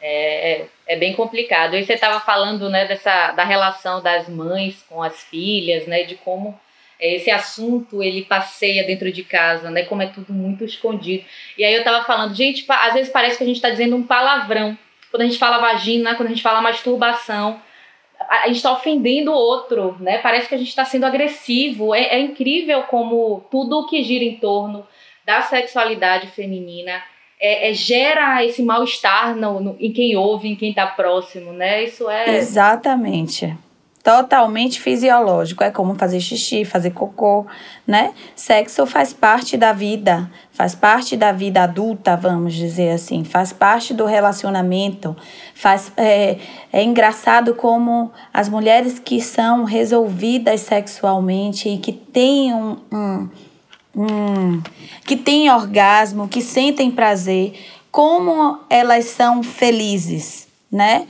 É, 0.00 0.66
é, 0.90 0.94
É 0.94 0.96
bem 0.96 1.14
complicado. 1.14 1.76
E 1.76 1.84
você 1.84 1.94
estava 1.94 2.20
falando, 2.20 2.68
né, 2.68 2.86
dessa 2.86 3.32
da 3.32 3.44
relação 3.44 4.02
das 4.02 4.28
mães 4.28 4.82
com 4.88 5.02
as 5.02 5.22
filhas, 5.24 5.86
né, 5.86 6.02
de 6.02 6.16
como 6.16 6.58
esse 6.98 7.30
assunto 7.30 8.02
ele 8.02 8.22
passeia 8.22 8.84
dentro 8.84 9.10
de 9.10 9.22
casa, 9.24 9.70
né, 9.70 9.84
como 9.84 10.02
é 10.02 10.06
tudo 10.06 10.32
muito 10.32 10.64
escondido. 10.64 11.24
E 11.56 11.64
aí 11.64 11.72
eu 11.72 11.78
estava 11.78 12.04
falando, 12.04 12.34
gente, 12.34 12.64
às 12.68 12.92
vezes 12.94 13.10
parece 13.10 13.38
que 13.38 13.44
a 13.44 13.46
gente 13.46 13.56
está 13.56 13.70
dizendo 13.70 13.96
um 13.96 14.02
palavrão. 14.02 14.76
Quando 15.10 15.22
a 15.22 15.26
gente 15.26 15.38
fala 15.38 15.58
vagina, 15.58 16.14
quando 16.14 16.26
a 16.28 16.30
gente 16.30 16.42
fala 16.42 16.60
masturbação, 16.60 17.60
a 18.28 18.46
gente 18.46 18.56
está 18.56 18.72
ofendendo 18.72 19.32
o 19.32 19.34
outro, 19.34 19.96
né? 19.98 20.18
Parece 20.18 20.48
que 20.48 20.54
a 20.54 20.58
gente 20.58 20.68
está 20.68 20.84
sendo 20.84 21.06
agressivo. 21.06 21.94
É, 21.94 22.16
é 22.16 22.20
incrível 22.20 22.82
como 22.84 23.46
tudo 23.50 23.80
o 23.80 23.86
que 23.86 24.02
gira 24.02 24.24
em 24.24 24.36
torno 24.36 24.86
da 25.24 25.42
sexualidade 25.42 26.28
feminina 26.28 27.02
é, 27.40 27.70
é, 27.70 27.74
gera 27.74 28.44
esse 28.44 28.62
mal-estar 28.62 29.34
no, 29.34 29.60
no, 29.60 29.76
em 29.80 29.90
quem 29.90 30.14
ouve, 30.14 30.48
em 30.48 30.54
quem 30.54 30.70
está 30.70 30.86
próximo, 30.86 31.52
né? 31.52 31.84
Isso 31.84 32.08
é. 32.10 32.36
Exatamente. 32.36 33.56
Totalmente 34.04 34.80
fisiológico. 34.80 35.64
É 35.64 35.70
como 35.70 35.94
fazer 35.94 36.20
xixi, 36.20 36.64
fazer 36.64 36.90
cocô, 36.90 37.46
né? 37.86 38.12
Sexo 38.34 38.86
faz 38.86 39.12
parte 39.12 39.56
da 39.56 39.72
vida, 39.72 40.30
faz 40.52 40.74
parte 40.74 41.16
da 41.16 41.32
vida 41.32 41.62
adulta, 41.62 42.16
vamos 42.16 42.54
dizer 42.54 42.90
assim, 42.90 43.24
faz 43.24 43.52
parte 43.52 43.92
do 43.92 44.04
relacionamento. 44.06 45.16
Faz, 45.54 45.92
é, 45.96 46.36
é 46.72 46.82
engraçado 46.82 47.54
como 47.54 48.10
as 48.32 48.48
mulheres 48.48 48.98
que 48.98 49.20
são 49.20 49.64
resolvidas 49.64 50.60
sexualmente 50.60 51.68
e 51.68 51.78
que 51.78 51.92
têm 51.92 52.54
um, 52.54 52.76
um 52.90 53.28
Hum, 53.94 54.62
que 55.04 55.16
têm 55.16 55.50
orgasmo, 55.50 56.28
que 56.28 56.40
sentem 56.40 56.90
prazer, 56.90 57.54
como 57.90 58.60
elas 58.70 59.06
são 59.06 59.42
felizes, 59.42 60.46
né? 60.70 61.06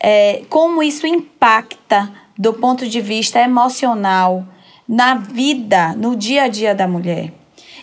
É, 0.00 0.42
como 0.48 0.82
isso 0.82 1.06
impacta 1.06 2.10
do 2.36 2.54
ponto 2.54 2.88
de 2.88 3.00
vista 3.00 3.38
emocional 3.38 4.44
na 4.88 5.14
vida, 5.14 5.94
no 5.94 6.16
dia 6.16 6.44
a 6.44 6.48
dia 6.48 6.74
da 6.74 6.88
mulher. 6.88 7.32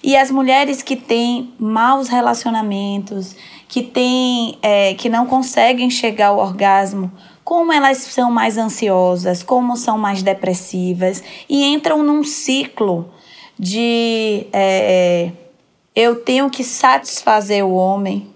E 0.01 0.15
as 0.17 0.31
mulheres 0.31 0.81
que 0.81 0.95
têm 0.95 1.53
maus 1.59 2.07
relacionamentos, 2.07 3.35
que 3.67 3.83
têm, 3.83 4.57
é, 4.61 4.93
que 4.95 5.09
não 5.09 5.25
conseguem 5.25 5.89
chegar 5.89 6.27
ao 6.27 6.39
orgasmo, 6.39 7.11
como 7.43 7.73
elas 7.73 7.97
são 7.97 8.31
mais 8.31 8.57
ansiosas, 8.57 9.43
como 9.43 9.75
são 9.75 9.97
mais 9.97 10.21
depressivas 10.23 11.23
e 11.49 11.65
entram 11.65 12.03
num 12.03 12.23
ciclo 12.23 13.11
de 13.59 14.47
é, 14.53 15.31
eu 15.93 16.15
tenho 16.15 16.49
que 16.49 16.63
satisfazer 16.63 17.65
o 17.65 17.73
homem, 17.73 18.33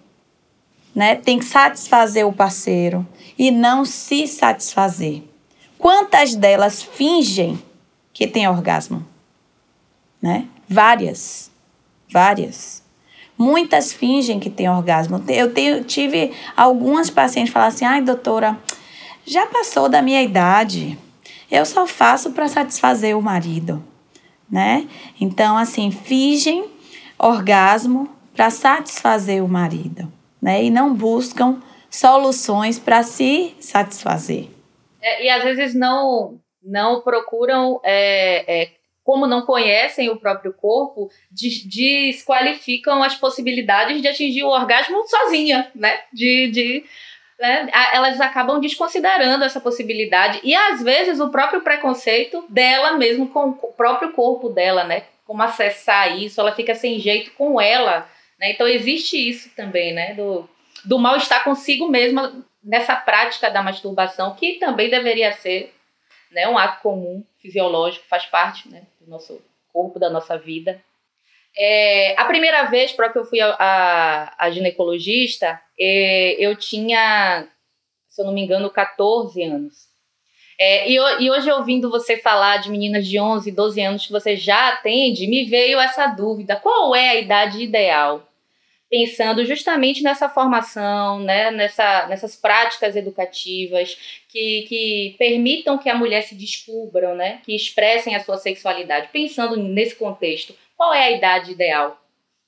né? 0.93 1.15
Tem 1.15 1.39
que 1.39 1.45
satisfazer 1.45 2.27
o 2.27 2.33
parceiro 2.33 3.07
e 3.39 3.49
não 3.49 3.85
se 3.85 4.27
satisfazer. 4.27 5.23
Quantas 5.77 6.35
delas 6.35 6.83
fingem 6.83 7.61
que 8.11 8.27
tem 8.27 8.47
orgasmo? 8.49 9.05
Né? 10.21 10.45
Várias. 10.67 11.49
Várias. 12.11 12.83
Muitas 13.37 13.93
fingem 13.93 14.39
que 14.39 14.49
tem 14.49 14.69
orgasmo. 14.69 15.23
Eu 15.29 15.53
tenho, 15.53 15.83
tive 15.85 16.33
algumas 16.55 17.09
pacientes 17.09 17.53
falar 17.53 17.67
assim: 17.67 17.85
ai, 17.85 18.01
doutora, 18.01 18.57
já 19.25 19.47
passou 19.47 19.87
da 19.87 20.01
minha 20.01 20.21
idade. 20.21 20.97
Eu 21.49 21.65
só 21.65 21.87
faço 21.87 22.31
para 22.31 22.47
satisfazer 22.47 23.17
o 23.17 23.21
marido 23.21 23.83
né? 24.53 24.87
Então, 25.19 25.57
assim, 25.57 25.89
fingem 25.89 26.69
orgasmo 27.17 28.07
para 28.35 28.51
satisfazer 28.51 29.43
o 29.43 29.47
marido, 29.47 30.13
né? 30.39 30.63
E 30.63 30.69
não 30.69 30.93
buscam 30.93 31.59
soluções 31.89 32.77
para 32.77 33.01
se 33.01 33.55
satisfazer. 33.59 34.47
É, 35.01 35.25
e 35.25 35.29
às 35.29 35.43
vezes 35.43 35.73
não 35.73 36.39
não 36.63 37.01
procuram, 37.01 37.81
é, 37.83 38.61
é, 38.61 38.69
como 39.03 39.25
não 39.25 39.41
conhecem 39.41 40.09
o 40.09 40.17
próprio 40.17 40.53
corpo, 40.53 41.09
desqualificam 41.65 43.01
as 43.01 43.15
possibilidades 43.15 44.01
de 44.03 44.07
atingir 44.07 44.43
o 44.43 44.49
orgasmo 44.49 45.03
sozinha, 45.07 45.69
né? 45.73 45.99
De, 46.13 46.47
de 46.51 46.85
né, 47.39 47.69
elas 47.91 48.21
acabam 48.21 48.59
desconsiderando 48.59 49.43
essa 49.43 49.59
possibilidade 49.59 50.39
e 50.43 50.55
às 50.55 50.81
vezes 50.81 51.19
o 51.19 51.29
próprio 51.29 51.61
preconceito 51.61 52.45
dela 52.49 52.93
mesmo 52.93 53.27
com 53.27 53.49
o 53.49 53.73
próprio 53.73 54.11
corpo 54.13 54.49
dela, 54.49 54.83
né? 54.83 55.03
Como 55.25 55.41
acessar 55.41 56.17
isso, 56.17 56.39
ela 56.39 56.53
fica 56.53 56.75
sem 56.75 56.99
jeito 56.99 57.31
com 57.31 57.59
ela, 57.59 58.07
né? 58.39 58.51
Então 58.51 58.67
existe 58.67 59.17
isso 59.17 59.49
também, 59.55 59.93
né? 59.93 60.13
Do, 60.13 60.49
do 60.85 60.99
mal 60.99 61.15
estar 61.15 61.43
consigo 61.43 61.87
mesma 61.87 62.43
nessa 62.63 62.95
prática 62.95 63.49
da 63.49 63.61
masturbação, 63.61 64.35
que 64.35 64.53
também 64.53 64.89
deveria 64.89 65.33
ser 65.33 65.73
né, 66.31 66.47
um 66.47 66.57
ato 66.57 66.81
comum, 66.81 67.23
fisiológico, 67.39 68.05
faz 68.07 68.25
parte 68.25 68.69
né, 68.69 68.83
do 68.99 69.09
nosso 69.09 69.41
corpo, 69.71 69.99
da 69.99 70.09
nossa 70.09 70.37
vida. 70.37 70.81
É, 71.55 72.19
a 72.19 72.25
primeira 72.25 72.63
vez 72.65 72.91
para 72.91 73.09
que 73.09 73.17
eu 73.17 73.25
fui 73.25 73.39
a, 73.39 73.55
a, 73.59 74.45
a 74.45 74.51
ginecologista, 74.51 75.61
é, 75.79 76.35
eu 76.39 76.55
tinha, 76.55 77.47
se 78.09 78.21
eu 78.21 78.25
não 78.25 78.33
me 78.33 78.41
engano, 78.41 78.69
14 78.69 79.41
anos. 79.43 79.93
É, 80.59 80.89
e, 80.89 80.95
e, 80.95 81.31
hoje, 81.31 81.51
ouvindo 81.51 81.89
você 81.89 82.17
falar 82.17 82.57
de 82.57 82.69
meninas 82.69 83.07
de 83.07 83.19
11, 83.19 83.51
12 83.51 83.81
anos 83.81 84.05
que 84.05 84.11
você 84.11 84.35
já 84.35 84.69
atende, 84.69 85.27
me 85.27 85.45
veio 85.45 85.79
essa 85.79 86.07
dúvida: 86.07 86.55
qual 86.55 86.95
é 86.95 87.09
a 87.09 87.19
idade 87.19 87.61
ideal? 87.61 88.29
Pensando 88.89 89.43
justamente 89.43 90.03
nessa 90.03 90.29
formação, 90.29 91.19
né, 91.19 91.49
nessa, 91.49 92.05
nessas 92.07 92.35
práticas 92.35 92.95
educativas 92.95 93.97
que, 94.29 94.65
que 94.69 95.15
permitam 95.17 95.79
que 95.79 95.89
a 95.89 95.97
mulher 95.97 96.21
se 96.21 96.35
descubra, 96.35 97.15
né, 97.15 97.41
que 97.43 97.55
expressem 97.55 98.15
a 98.15 98.19
sua 98.19 98.37
sexualidade. 98.37 99.09
Pensando 99.11 99.57
nesse 99.57 99.95
contexto, 99.95 100.55
qual 100.77 100.93
é 100.93 101.03
a 101.03 101.11
idade 101.11 101.51
ideal 101.51 101.97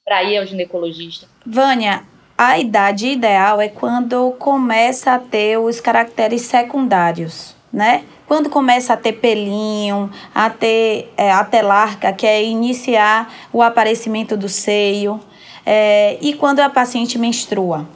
para 0.03 0.23
ir 0.23 0.37
ao 0.37 0.45
ginecologista? 0.45 1.27
Vânia, 1.45 2.03
a 2.37 2.59
idade 2.59 3.07
ideal 3.07 3.61
é 3.61 3.69
quando 3.69 4.31
começa 4.37 5.13
a 5.13 5.19
ter 5.19 5.57
os 5.57 5.79
caracteres 5.79 6.41
secundários, 6.41 7.55
né? 7.71 8.03
Quando 8.27 8.49
começa 8.49 8.93
a 8.93 8.97
ter 8.97 9.13
pelinho, 9.13 10.11
a 10.33 10.49
ter 10.49 11.13
é, 11.15 11.31
a 11.31 11.43
telarca, 11.43 12.11
que 12.11 12.25
é 12.25 12.43
iniciar 12.43 13.31
o 13.53 13.61
aparecimento 13.61 14.35
do 14.35 14.49
seio, 14.49 15.19
é, 15.65 16.17
e 16.21 16.33
quando 16.33 16.59
a 16.59 16.69
paciente 16.69 17.17
menstrua. 17.17 17.87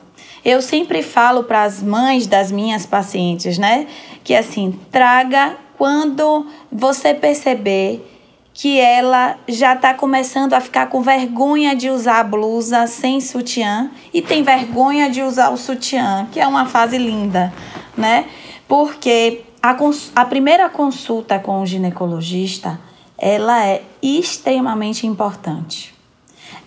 Eu 0.46 0.62
sempre 0.62 1.04
falo 1.04 1.44
para 1.44 1.64
as 1.64 1.84
mães 1.84 2.26
das 2.26 2.52
minhas 2.52 2.86
pacientes, 2.86 3.58
né? 3.58 3.88
Que 4.24 4.34
assim, 4.34 4.80
traga 4.92 5.58
quando 5.78 6.48
você 6.72 7.14
perceber 7.14 8.19
que 8.60 8.78
ela 8.78 9.38
já 9.48 9.74
está 9.74 9.94
começando 9.94 10.54
a 10.54 10.60
ficar 10.60 10.88
com 10.88 11.02
vergonha 11.02 11.74
de 11.74 11.90
usar 11.90 12.20
a 12.20 12.24
blusa 12.26 12.88
sem 12.88 13.22
sutiã 13.22 13.90
e 14.14 14.22
tem 14.22 14.44
vergonha 14.44 15.10
de 15.10 15.22
usar 15.22 15.50
o 15.50 15.56
sutiã, 15.56 16.28
que 16.30 16.42
é 16.42 16.46
uma 16.46 16.66
fase 16.66 16.98
linda, 16.98 17.54
né? 17.96 18.26
Porque 18.68 19.44
a, 19.64 19.78
a 20.14 20.26
primeira 20.26 20.68
consulta 20.68 21.40
com 21.40 21.62
o 21.62 21.66
ginecologista, 21.66 22.78
ela 23.18 23.66
é 23.66 23.82
extremamente 24.04 25.08
importante. 25.08 25.96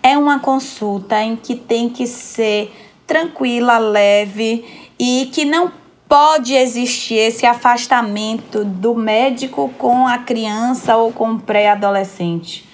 É 0.01 0.17
uma 0.17 0.39
consulta 0.39 1.21
em 1.21 1.35
que 1.35 1.55
tem 1.55 1.89
que 1.89 2.07
ser 2.07 2.73
tranquila, 3.05 3.77
leve 3.77 4.65
e 4.97 5.29
que 5.31 5.45
não 5.45 5.71
pode 6.13 6.53
existir 6.53 7.15
esse 7.15 7.43
afastamento 7.43 8.63
do 8.63 8.93
médico 8.93 9.73
com 9.79 10.05
a 10.05 10.19
criança 10.19 10.95
ou 10.95 11.11
com 11.11 11.31
o 11.31 11.39
pré-adolescente, 11.39 12.69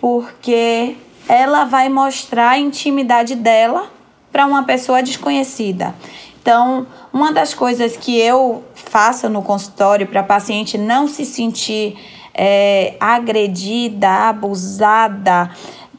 porque 0.00 0.96
ela 1.28 1.64
vai 1.64 1.88
mostrar 1.88 2.50
a 2.50 2.58
intimidade 2.60 3.34
dela 3.34 3.90
para 4.30 4.46
uma 4.46 4.62
pessoa 4.62 5.02
desconhecida. 5.02 5.92
Então, 6.40 6.86
uma 7.12 7.32
das 7.32 7.52
coisas 7.52 7.96
que 7.96 8.16
eu 8.16 8.62
faço 8.76 9.28
no 9.28 9.42
consultório 9.42 10.06
para 10.06 10.20
a 10.20 10.22
paciente 10.22 10.78
não 10.78 11.08
se 11.08 11.26
sentir 11.26 11.98
é, 12.32 12.94
agredida, 13.00 14.08
abusada, 14.28 15.50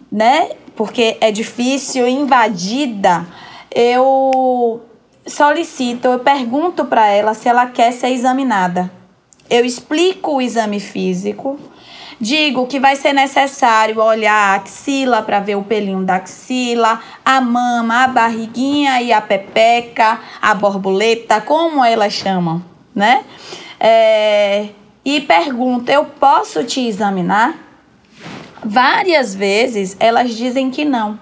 né? 0.09 0.51
Porque 0.77 1.17
é 1.19 1.29
difícil, 1.29 2.07
invadida, 2.07 3.27
eu 3.69 4.81
solicito, 5.29 6.05
eu 6.05 6.19
pergunto 6.19 6.85
para 6.85 7.07
ela 7.07 7.33
se 7.33 7.47
ela 7.47 7.67
quer 7.67 7.91
ser 7.91 8.09
examinada. 8.09 8.91
Eu 9.49 9.65
explico 9.65 10.35
o 10.35 10.41
exame 10.41 10.79
físico, 10.79 11.59
digo 12.19 12.67
que 12.67 12.79
vai 12.79 12.95
ser 12.95 13.13
necessário 13.13 13.99
olhar 13.99 14.33
a 14.33 14.55
axila 14.55 15.21
para 15.21 15.39
ver 15.39 15.55
o 15.55 15.63
pelinho 15.63 16.03
da 16.03 16.15
axila, 16.15 16.99
a 17.23 17.41
mama, 17.41 18.03
a 18.03 18.07
barriguinha 18.07 19.01
e 19.01 19.11
a 19.11 19.21
pepeca, 19.21 20.19
a 20.41 20.53
borboleta, 20.53 21.41
como 21.41 21.83
elas 21.83 22.13
chamam, 22.13 22.63
né? 22.93 23.23
É, 23.79 24.69
e 25.03 25.21
pergunto: 25.21 25.89
eu 25.89 26.05
posso 26.05 26.63
te 26.63 26.85
examinar? 26.85 27.55
Várias 28.63 29.33
vezes 29.33 29.95
elas 29.99 30.35
dizem 30.35 30.69
que 30.69 30.83
não, 30.83 31.17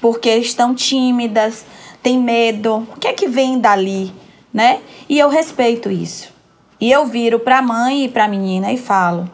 porque 0.00 0.36
estão 0.36 0.74
tímidas, 0.74 1.64
tem 2.04 2.18
medo. 2.18 2.86
O 2.94 3.00
que 3.00 3.08
é 3.08 3.12
que 3.12 3.26
vem 3.26 3.58
dali? 3.58 4.12
né? 4.54 4.80
E 5.08 5.18
eu 5.18 5.28
respeito 5.28 5.90
isso. 5.90 6.32
E 6.80 6.90
eu 6.90 7.04
viro 7.06 7.40
para 7.40 7.58
a 7.58 7.62
mãe 7.62 8.04
e 8.04 8.08
para 8.08 8.26
a 8.26 8.28
menina 8.28 8.72
e 8.72 8.78
falo: 8.78 9.28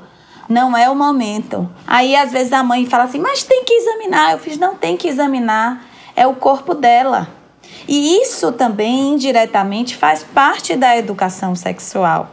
não 0.49 0.75
é 0.75 0.89
o 0.89 0.97
momento. 0.97 1.71
Aí 1.87 2.17
às 2.17 2.33
vezes 2.33 2.55
a 2.55 2.63
mãe 2.63 2.87
fala 2.87 3.05
assim: 3.05 3.19
mas 3.19 3.43
tem 3.43 3.63
que 3.65 3.75
examinar. 3.75 4.33
Eu 4.33 4.39
fiz: 4.39 4.57
não 4.57 4.75
tem 4.75 4.97
que 4.97 5.09
examinar, 5.09 5.85
é 6.17 6.27
o 6.27 6.35
corpo 6.35 6.75
dela. 6.75 7.29
E 7.87 8.21
isso 8.23 8.51
também 8.53 9.15
indiretamente 9.15 9.97
faz 9.97 10.25
parte 10.25 10.75
da 10.75 10.97
educação 10.97 11.55
sexual, 11.55 12.31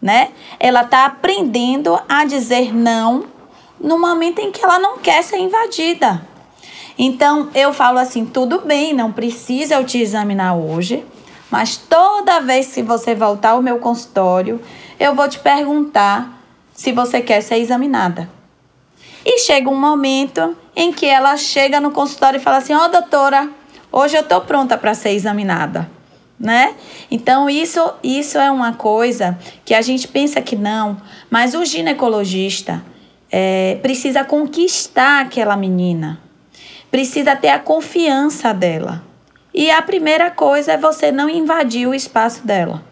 né? 0.00 0.30
Ela 0.60 0.82
está 0.82 1.06
aprendendo 1.06 1.98
a 2.08 2.24
dizer 2.24 2.74
não 2.74 3.24
no 3.80 3.98
momento 3.98 4.40
em 4.40 4.50
que 4.50 4.62
ela 4.64 4.78
não 4.78 4.98
quer 4.98 5.22
ser 5.22 5.38
invadida. 5.38 6.26
Então 6.98 7.50
eu 7.54 7.72
falo 7.72 7.98
assim: 7.98 8.24
tudo 8.24 8.60
bem, 8.60 8.92
não 8.92 9.12
precisa 9.12 9.74
eu 9.74 9.84
te 9.84 9.98
examinar 9.98 10.54
hoje, 10.56 11.04
mas 11.50 11.76
toda 11.76 12.40
vez 12.40 12.72
que 12.72 12.82
você 12.82 13.14
voltar 13.14 13.50
ao 13.50 13.62
meu 13.62 13.78
consultório, 13.78 14.60
eu 14.98 15.14
vou 15.14 15.28
te 15.28 15.38
perguntar 15.38 16.42
se 16.74 16.92
você 16.92 17.20
quer 17.20 17.40
ser 17.40 17.56
examinada. 17.56 18.28
E 19.24 19.40
chega 19.40 19.68
um 19.68 19.78
momento 19.78 20.56
em 20.74 20.92
que 20.92 21.06
ela 21.06 21.36
chega 21.36 21.80
no 21.80 21.90
consultório 21.90 22.38
e 22.38 22.42
fala 22.42 22.58
assim: 22.58 22.74
Ó, 22.74 22.84
oh, 22.84 22.88
doutora, 22.88 23.50
hoje 23.90 24.16
eu 24.16 24.22
tô 24.22 24.40
pronta 24.40 24.76
para 24.78 24.94
ser 24.94 25.10
examinada. 25.10 25.90
Né? 26.38 26.74
Então, 27.10 27.48
isso, 27.48 27.94
isso 28.04 28.36
é 28.36 28.50
uma 28.50 28.74
coisa 28.74 29.38
que 29.64 29.72
a 29.72 29.80
gente 29.80 30.06
pensa 30.06 30.42
que 30.42 30.54
não, 30.54 31.00
mas 31.30 31.54
o 31.54 31.64
ginecologista 31.64 32.84
é, 33.32 33.78
precisa 33.80 34.22
conquistar 34.22 35.22
aquela 35.22 35.56
menina, 35.56 36.20
precisa 36.96 37.36
ter 37.36 37.50
a 37.50 37.58
confiança 37.58 38.54
dela. 38.54 39.02
E 39.52 39.70
a 39.70 39.82
primeira 39.82 40.30
coisa 40.30 40.72
é 40.72 40.76
você 40.78 41.12
não 41.12 41.28
invadir 41.28 41.86
o 41.86 41.94
espaço 41.94 42.46
dela. 42.46 42.82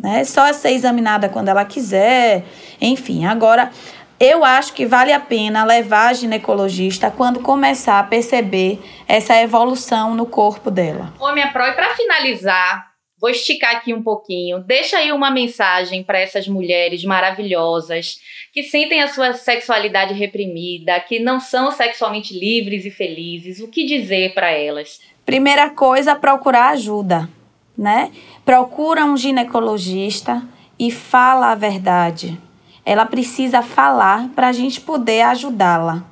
Né? 0.00 0.22
Só 0.22 0.52
ser 0.52 0.70
examinada 0.70 1.28
quando 1.28 1.48
ela 1.48 1.64
quiser. 1.64 2.44
Enfim, 2.80 3.26
agora 3.26 3.72
eu 4.20 4.44
acho 4.44 4.72
que 4.74 4.86
vale 4.86 5.12
a 5.12 5.18
pena 5.18 5.64
levar 5.64 6.10
a 6.10 6.12
ginecologista 6.12 7.10
quando 7.10 7.40
começar 7.40 7.98
a 7.98 8.04
perceber 8.04 8.80
essa 9.08 9.34
evolução 9.42 10.14
no 10.14 10.24
corpo 10.24 10.70
dela. 10.70 11.12
Ô, 11.18 11.32
minha 11.32 11.50
Pro, 11.50 11.64
e 11.64 11.72
para 11.72 11.96
finalizar, 11.96 12.87
vou 13.20 13.30
esticar 13.30 13.76
aqui 13.76 13.92
um 13.92 14.02
pouquinho. 14.02 14.60
Deixa 14.60 14.98
aí 14.98 15.12
uma 15.12 15.30
mensagem 15.30 16.02
para 16.02 16.20
essas 16.20 16.46
mulheres 16.46 17.04
maravilhosas 17.04 18.20
que 18.52 18.62
sentem 18.62 19.02
a 19.02 19.08
sua 19.08 19.34
sexualidade 19.34 20.14
reprimida, 20.14 20.98
que 21.00 21.18
não 21.18 21.40
são 21.40 21.70
sexualmente 21.70 22.38
livres 22.38 22.84
e 22.84 22.90
felizes. 22.90 23.60
O 23.60 23.68
que 23.68 23.84
dizer 23.84 24.34
para 24.34 24.50
elas? 24.50 25.00
Primeira 25.24 25.68
coisa, 25.70 26.16
procurar 26.16 26.70
ajuda, 26.70 27.28
né? 27.76 28.10
Procura 28.44 29.04
um 29.04 29.16
ginecologista 29.16 30.42
e 30.78 30.90
fala 30.90 31.52
a 31.52 31.54
verdade. 31.54 32.38
Ela 32.84 33.04
precisa 33.04 33.60
falar 33.60 34.30
para 34.30 34.48
a 34.48 34.52
gente 34.52 34.80
poder 34.80 35.22
ajudá-la. 35.22 36.04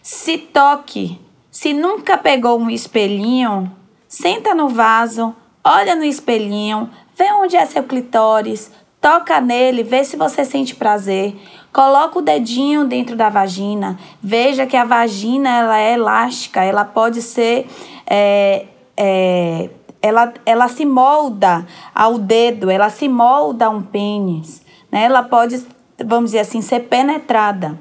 Se 0.00 0.38
toque. 0.38 1.18
Se 1.50 1.72
nunca 1.72 2.18
pegou 2.18 2.58
um 2.58 2.68
espelhinho, 2.68 3.70
senta 4.08 4.54
no 4.54 4.68
vaso, 4.68 5.36
olha 5.64 5.96
no 5.96 6.04
espelhinho, 6.04 6.90
vê 7.16 7.32
onde 7.32 7.56
é 7.56 7.64
seu 7.64 7.82
clitóris, 7.84 8.70
toca 9.00 9.40
nele, 9.40 9.82
vê 9.82 10.04
se 10.04 10.16
você 10.16 10.44
sente 10.44 10.74
prazer. 10.74 11.34
Coloca 11.72 12.18
o 12.18 12.22
dedinho 12.22 12.84
dentro 12.84 13.16
da 13.16 13.28
vagina, 13.28 13.98
veja 14.22 14.64
que 14.64 14.76
a 14.76 14.84
vagina 14.84 15.48
ela 15.48 15.78
é 15.78 15.94
elástica, 15.94 16.62
ela 16.62 16.84
pode 16.84 17.20
ser 17.20 17.66
é, 18.06 18.66
é, 18.96 19.70
ela, 20.00 20.34
ela 20.44 20.68
se 20.68 20.84
molda 20.84 21.66
ao 21.94 22.18
dedo, 22.18 22.70
ela 22.70 22.90
se 22.90 23.08
molda 23.08 23.66
a 23.66 23.70
um 23.70 23.80
pênis, 23.80 24.62
né? 24.92 25.04
Ela 25.04 25.22
pode, 25.22 25.66
vamos 26.04 26.30
dizer 26.30 26.40
assim, 26.40 26.60
ser 26.60 26.80
penetrada. 26.80 27.78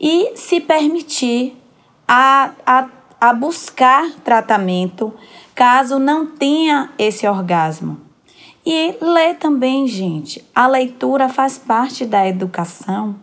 E 0.00 0.32
se 0.36 0.60
permitir 0.60 1.56
a, 2.06 2.50
a, 2.64 2.88
a 3.20 3.32
buscar 3.32 4.10
tratamento 4.24 5.12
caso 5.54 5.98
não 5.98 6.26
tenha 6.26 6.90
esse 6.98 7.26
orgasmo. 7.26 7.98
E 8.64 8.96
ler 9.00 9.36
também, 9.36 9.86
gente. 9.86 10.44
A 10.54 10.66
leitura 10.66 11.28
faz 11.28 11.56
parte 11.56 12.04
da 12.04 12.26
educação. 12.26 13.16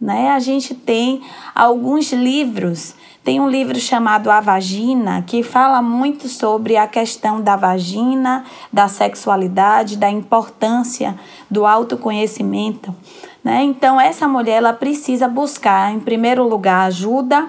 Né? 0.00 0.30
A 0.30 0.38
gente 0.38 0.74
tem 0.74 1.22
alguns 1.54 2.12
livros 2.12 2.94
tem 3.26 3.40
um 3.40 3.50
livro 3.50 3.76
chamado 3.80 4.30
A 4.30 4.38
Vagina, 4.38 5.20
que 5.26 5.42
fala 5.42 5.82
muito 5.82 6.28
sobre 6.28 6.76
a 6.76 6.86
questão 6.86 7.40
da 7.40 7.56
vagina, 7.56 8.44
da 8.72 8.86
sexualidade, 8.86 9.96
da 9.96 10.08
importância 10.08 11.18
do 11.50 11.66
autoconhecimento. 11.66 12.94
Né? 13.42 13.64
Então, 13.64 14.00
essa 14.00 14.28
mulher 14.28 14.58
ela 14.58 14.72
precisa 14.72 15.26
buscar, 15.26 15.92
em 15.92 15.98
primeiro 15.98 16.48
lugar, 16.48 16.86
ajuda, 16.86 17.48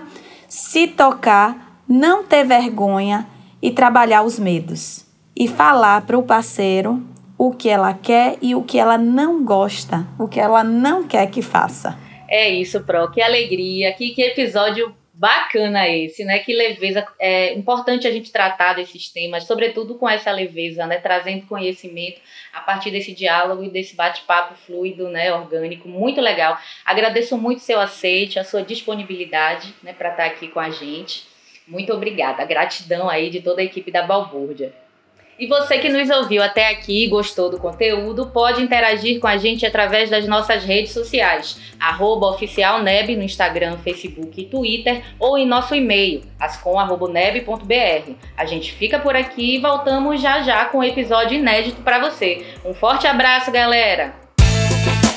se 0.49 0.87
tocar, 0.87 1.66
não 1.87 2.23
ter 2.23 2.43
vergonha 2.43 3.27
e 3.61 3.71
trabalhar 3.71 4.23
os 4.23 4.37
medos. 4.37 5.05
E 5.35 5.47
falar 5.47 6.01
para 6.01 6.17
o 6.17 6.23
parceiro 6.23 7.03
o 7.37 7.51
que 7.51 7.69
ela 7.69 7.93
quer 7.93 8.37
e 8.41 8.55
o 8.55 8.63
que 8.63 8.79
ela 8.79 8.97
não 8.97 9.43
gosta, 9.43 10.07
o 10.17 10.27
que 10.27 10.39
ela 10.39 10.63
não 10.63 11.07
quer 11.07 11.29
que 11.29 11.41
faça. 11.41 11.97
É 12.27 12.49
isso, 12.49 12.83
Pro. 12.83 13.11
Que 13.11 13.21
alegria. 13.21 13.93
Que, 13.93 14.09
que 14.09 14.21
episódio 14.21 14.93
bacana 15.13 15.87
esse, 15.87 16.23
né? 16.25 16.39
Que 16.39 16.53
leveza. 16.53 17.05
É 17.19 17.53
importante 17.53 18.07
a 18.07 18.11
gente 18.11 18.31
tratar 18.31 18.73
desses 18.73 19.09
temas, 19.09 19.45
sobretudo 19.45 19.95
com 19.95 20.07
essa 20.07 20.31
leveza, 20.31 20.85
né? 20.85 20.97
Trazendo 20.97 21.47
conhecimento 21.47 22.19
a 22.53 22.61
partir 22.61 22.91
desse 22.91 23.13
diálogo 23.13 23.63
e 23.63 23.69
desse 23.69 23.95
bate-papo 23.95 24.55
fluido, 24.55 25.09
né? 25.09 25.33
Orgânico, 25.33 25.87
muito 25.87 26.21
legal. 26.21 26.57
Agradeço 26.85 27.37
muito 27.37 27.61
seu 27.61 27.79
aceite, 27.79 28.39
a 28.39 28.43
sua 28.43 28.61
disponibilidade, 28.61 29.73
né? 29.81 29.93
Para 29.93 30.09
estar 30.09 30.25
aqui 30.25 30.47
com 30.47 30.59
a 30.59 30.69
gente. 30.69 31.36
Muito 31.67 31.91
obrigada. 31.93 32.45
Gratidão 32.45 33.09
aí 33.09 33.29
de 33.29 33.41
toda 33.41 33.61
a 33.61 33.63
equipe 33.63 33.91
da 33.91 34.03
Balbúrdia. 34.03 34.73
E 35.39 35.45
você 35.45 35.77
que 35.77 35.87
nos 35.87 36.09
ouviu 36.09 36.41
até 36.41 36.67
aqui 36.69 37.03
e 37.03 37.07
gostou 37.07 37.47
do 37.47 37.59
conteúdo, 37.59 38.25
pode 38.25 38.59
interagir 38.59 39.19
com 39.19 39.27
a 39.27 39.37
gente 39.37 39.67
através 39.67 40.09
das 40.09 40.27
nossas 40.27 40.63
redes 40.63 40.93
sociais, 40.93 41.59
oficialneb 42.01 43.15
no 43.15 43.21
Instagram, 43.21 43.77
Facebook 43.83 44.41
e 44.41 44.45
Twitter, 44.45 45.03
ou 45.19 45.37
em 45.37 45.45
nosso 45.45 45.75
e-mail, 45.75 46.23
ascom.neb.br. 46.39 48.11
A 48.35 48.45
gente 48.45 48.71
fica 48.71 48.97
por 48.97 49.15
aqui 49.15 49.57
e 49.57 49.59
voltamos 49.59 50.19
já 50.19 50.41
já 50.41 50.65
com 50.65 50.79
um 50.79 50.83
episódio 50.83 51.37
inédito 51.37 51.83
para 51.83 51.99
você. 51.99 52.43
Um 52.65 52.73
forte 52.73 53.05
abraço, 53.05 53.51
galera! 53.51 54.15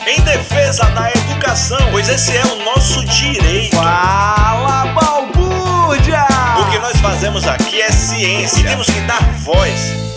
Em 0.07 0.21
defesa 0.23 0.85
da 0.91 1.11
educação, 1.11 1.79
pois 1.93 2.11
esse 2.11 2.37
é 2.37 2.43
o 2.45 2.57
nosso 2.57 3.03
direito. 3.07 3.77
Fala, 3.77 4.87
balbúrdia! 4.93 6.30
Nós 6.81 6.99
fazemos 6.99 7.47
aqui 7.47 7.81
é 7.81 7.91
ciência. 7.91 8.61
E 8.61 8.65
temos 8.65 8.87
que 8.87 9.01
dar 9.03 9.23
voz 9.41 10.10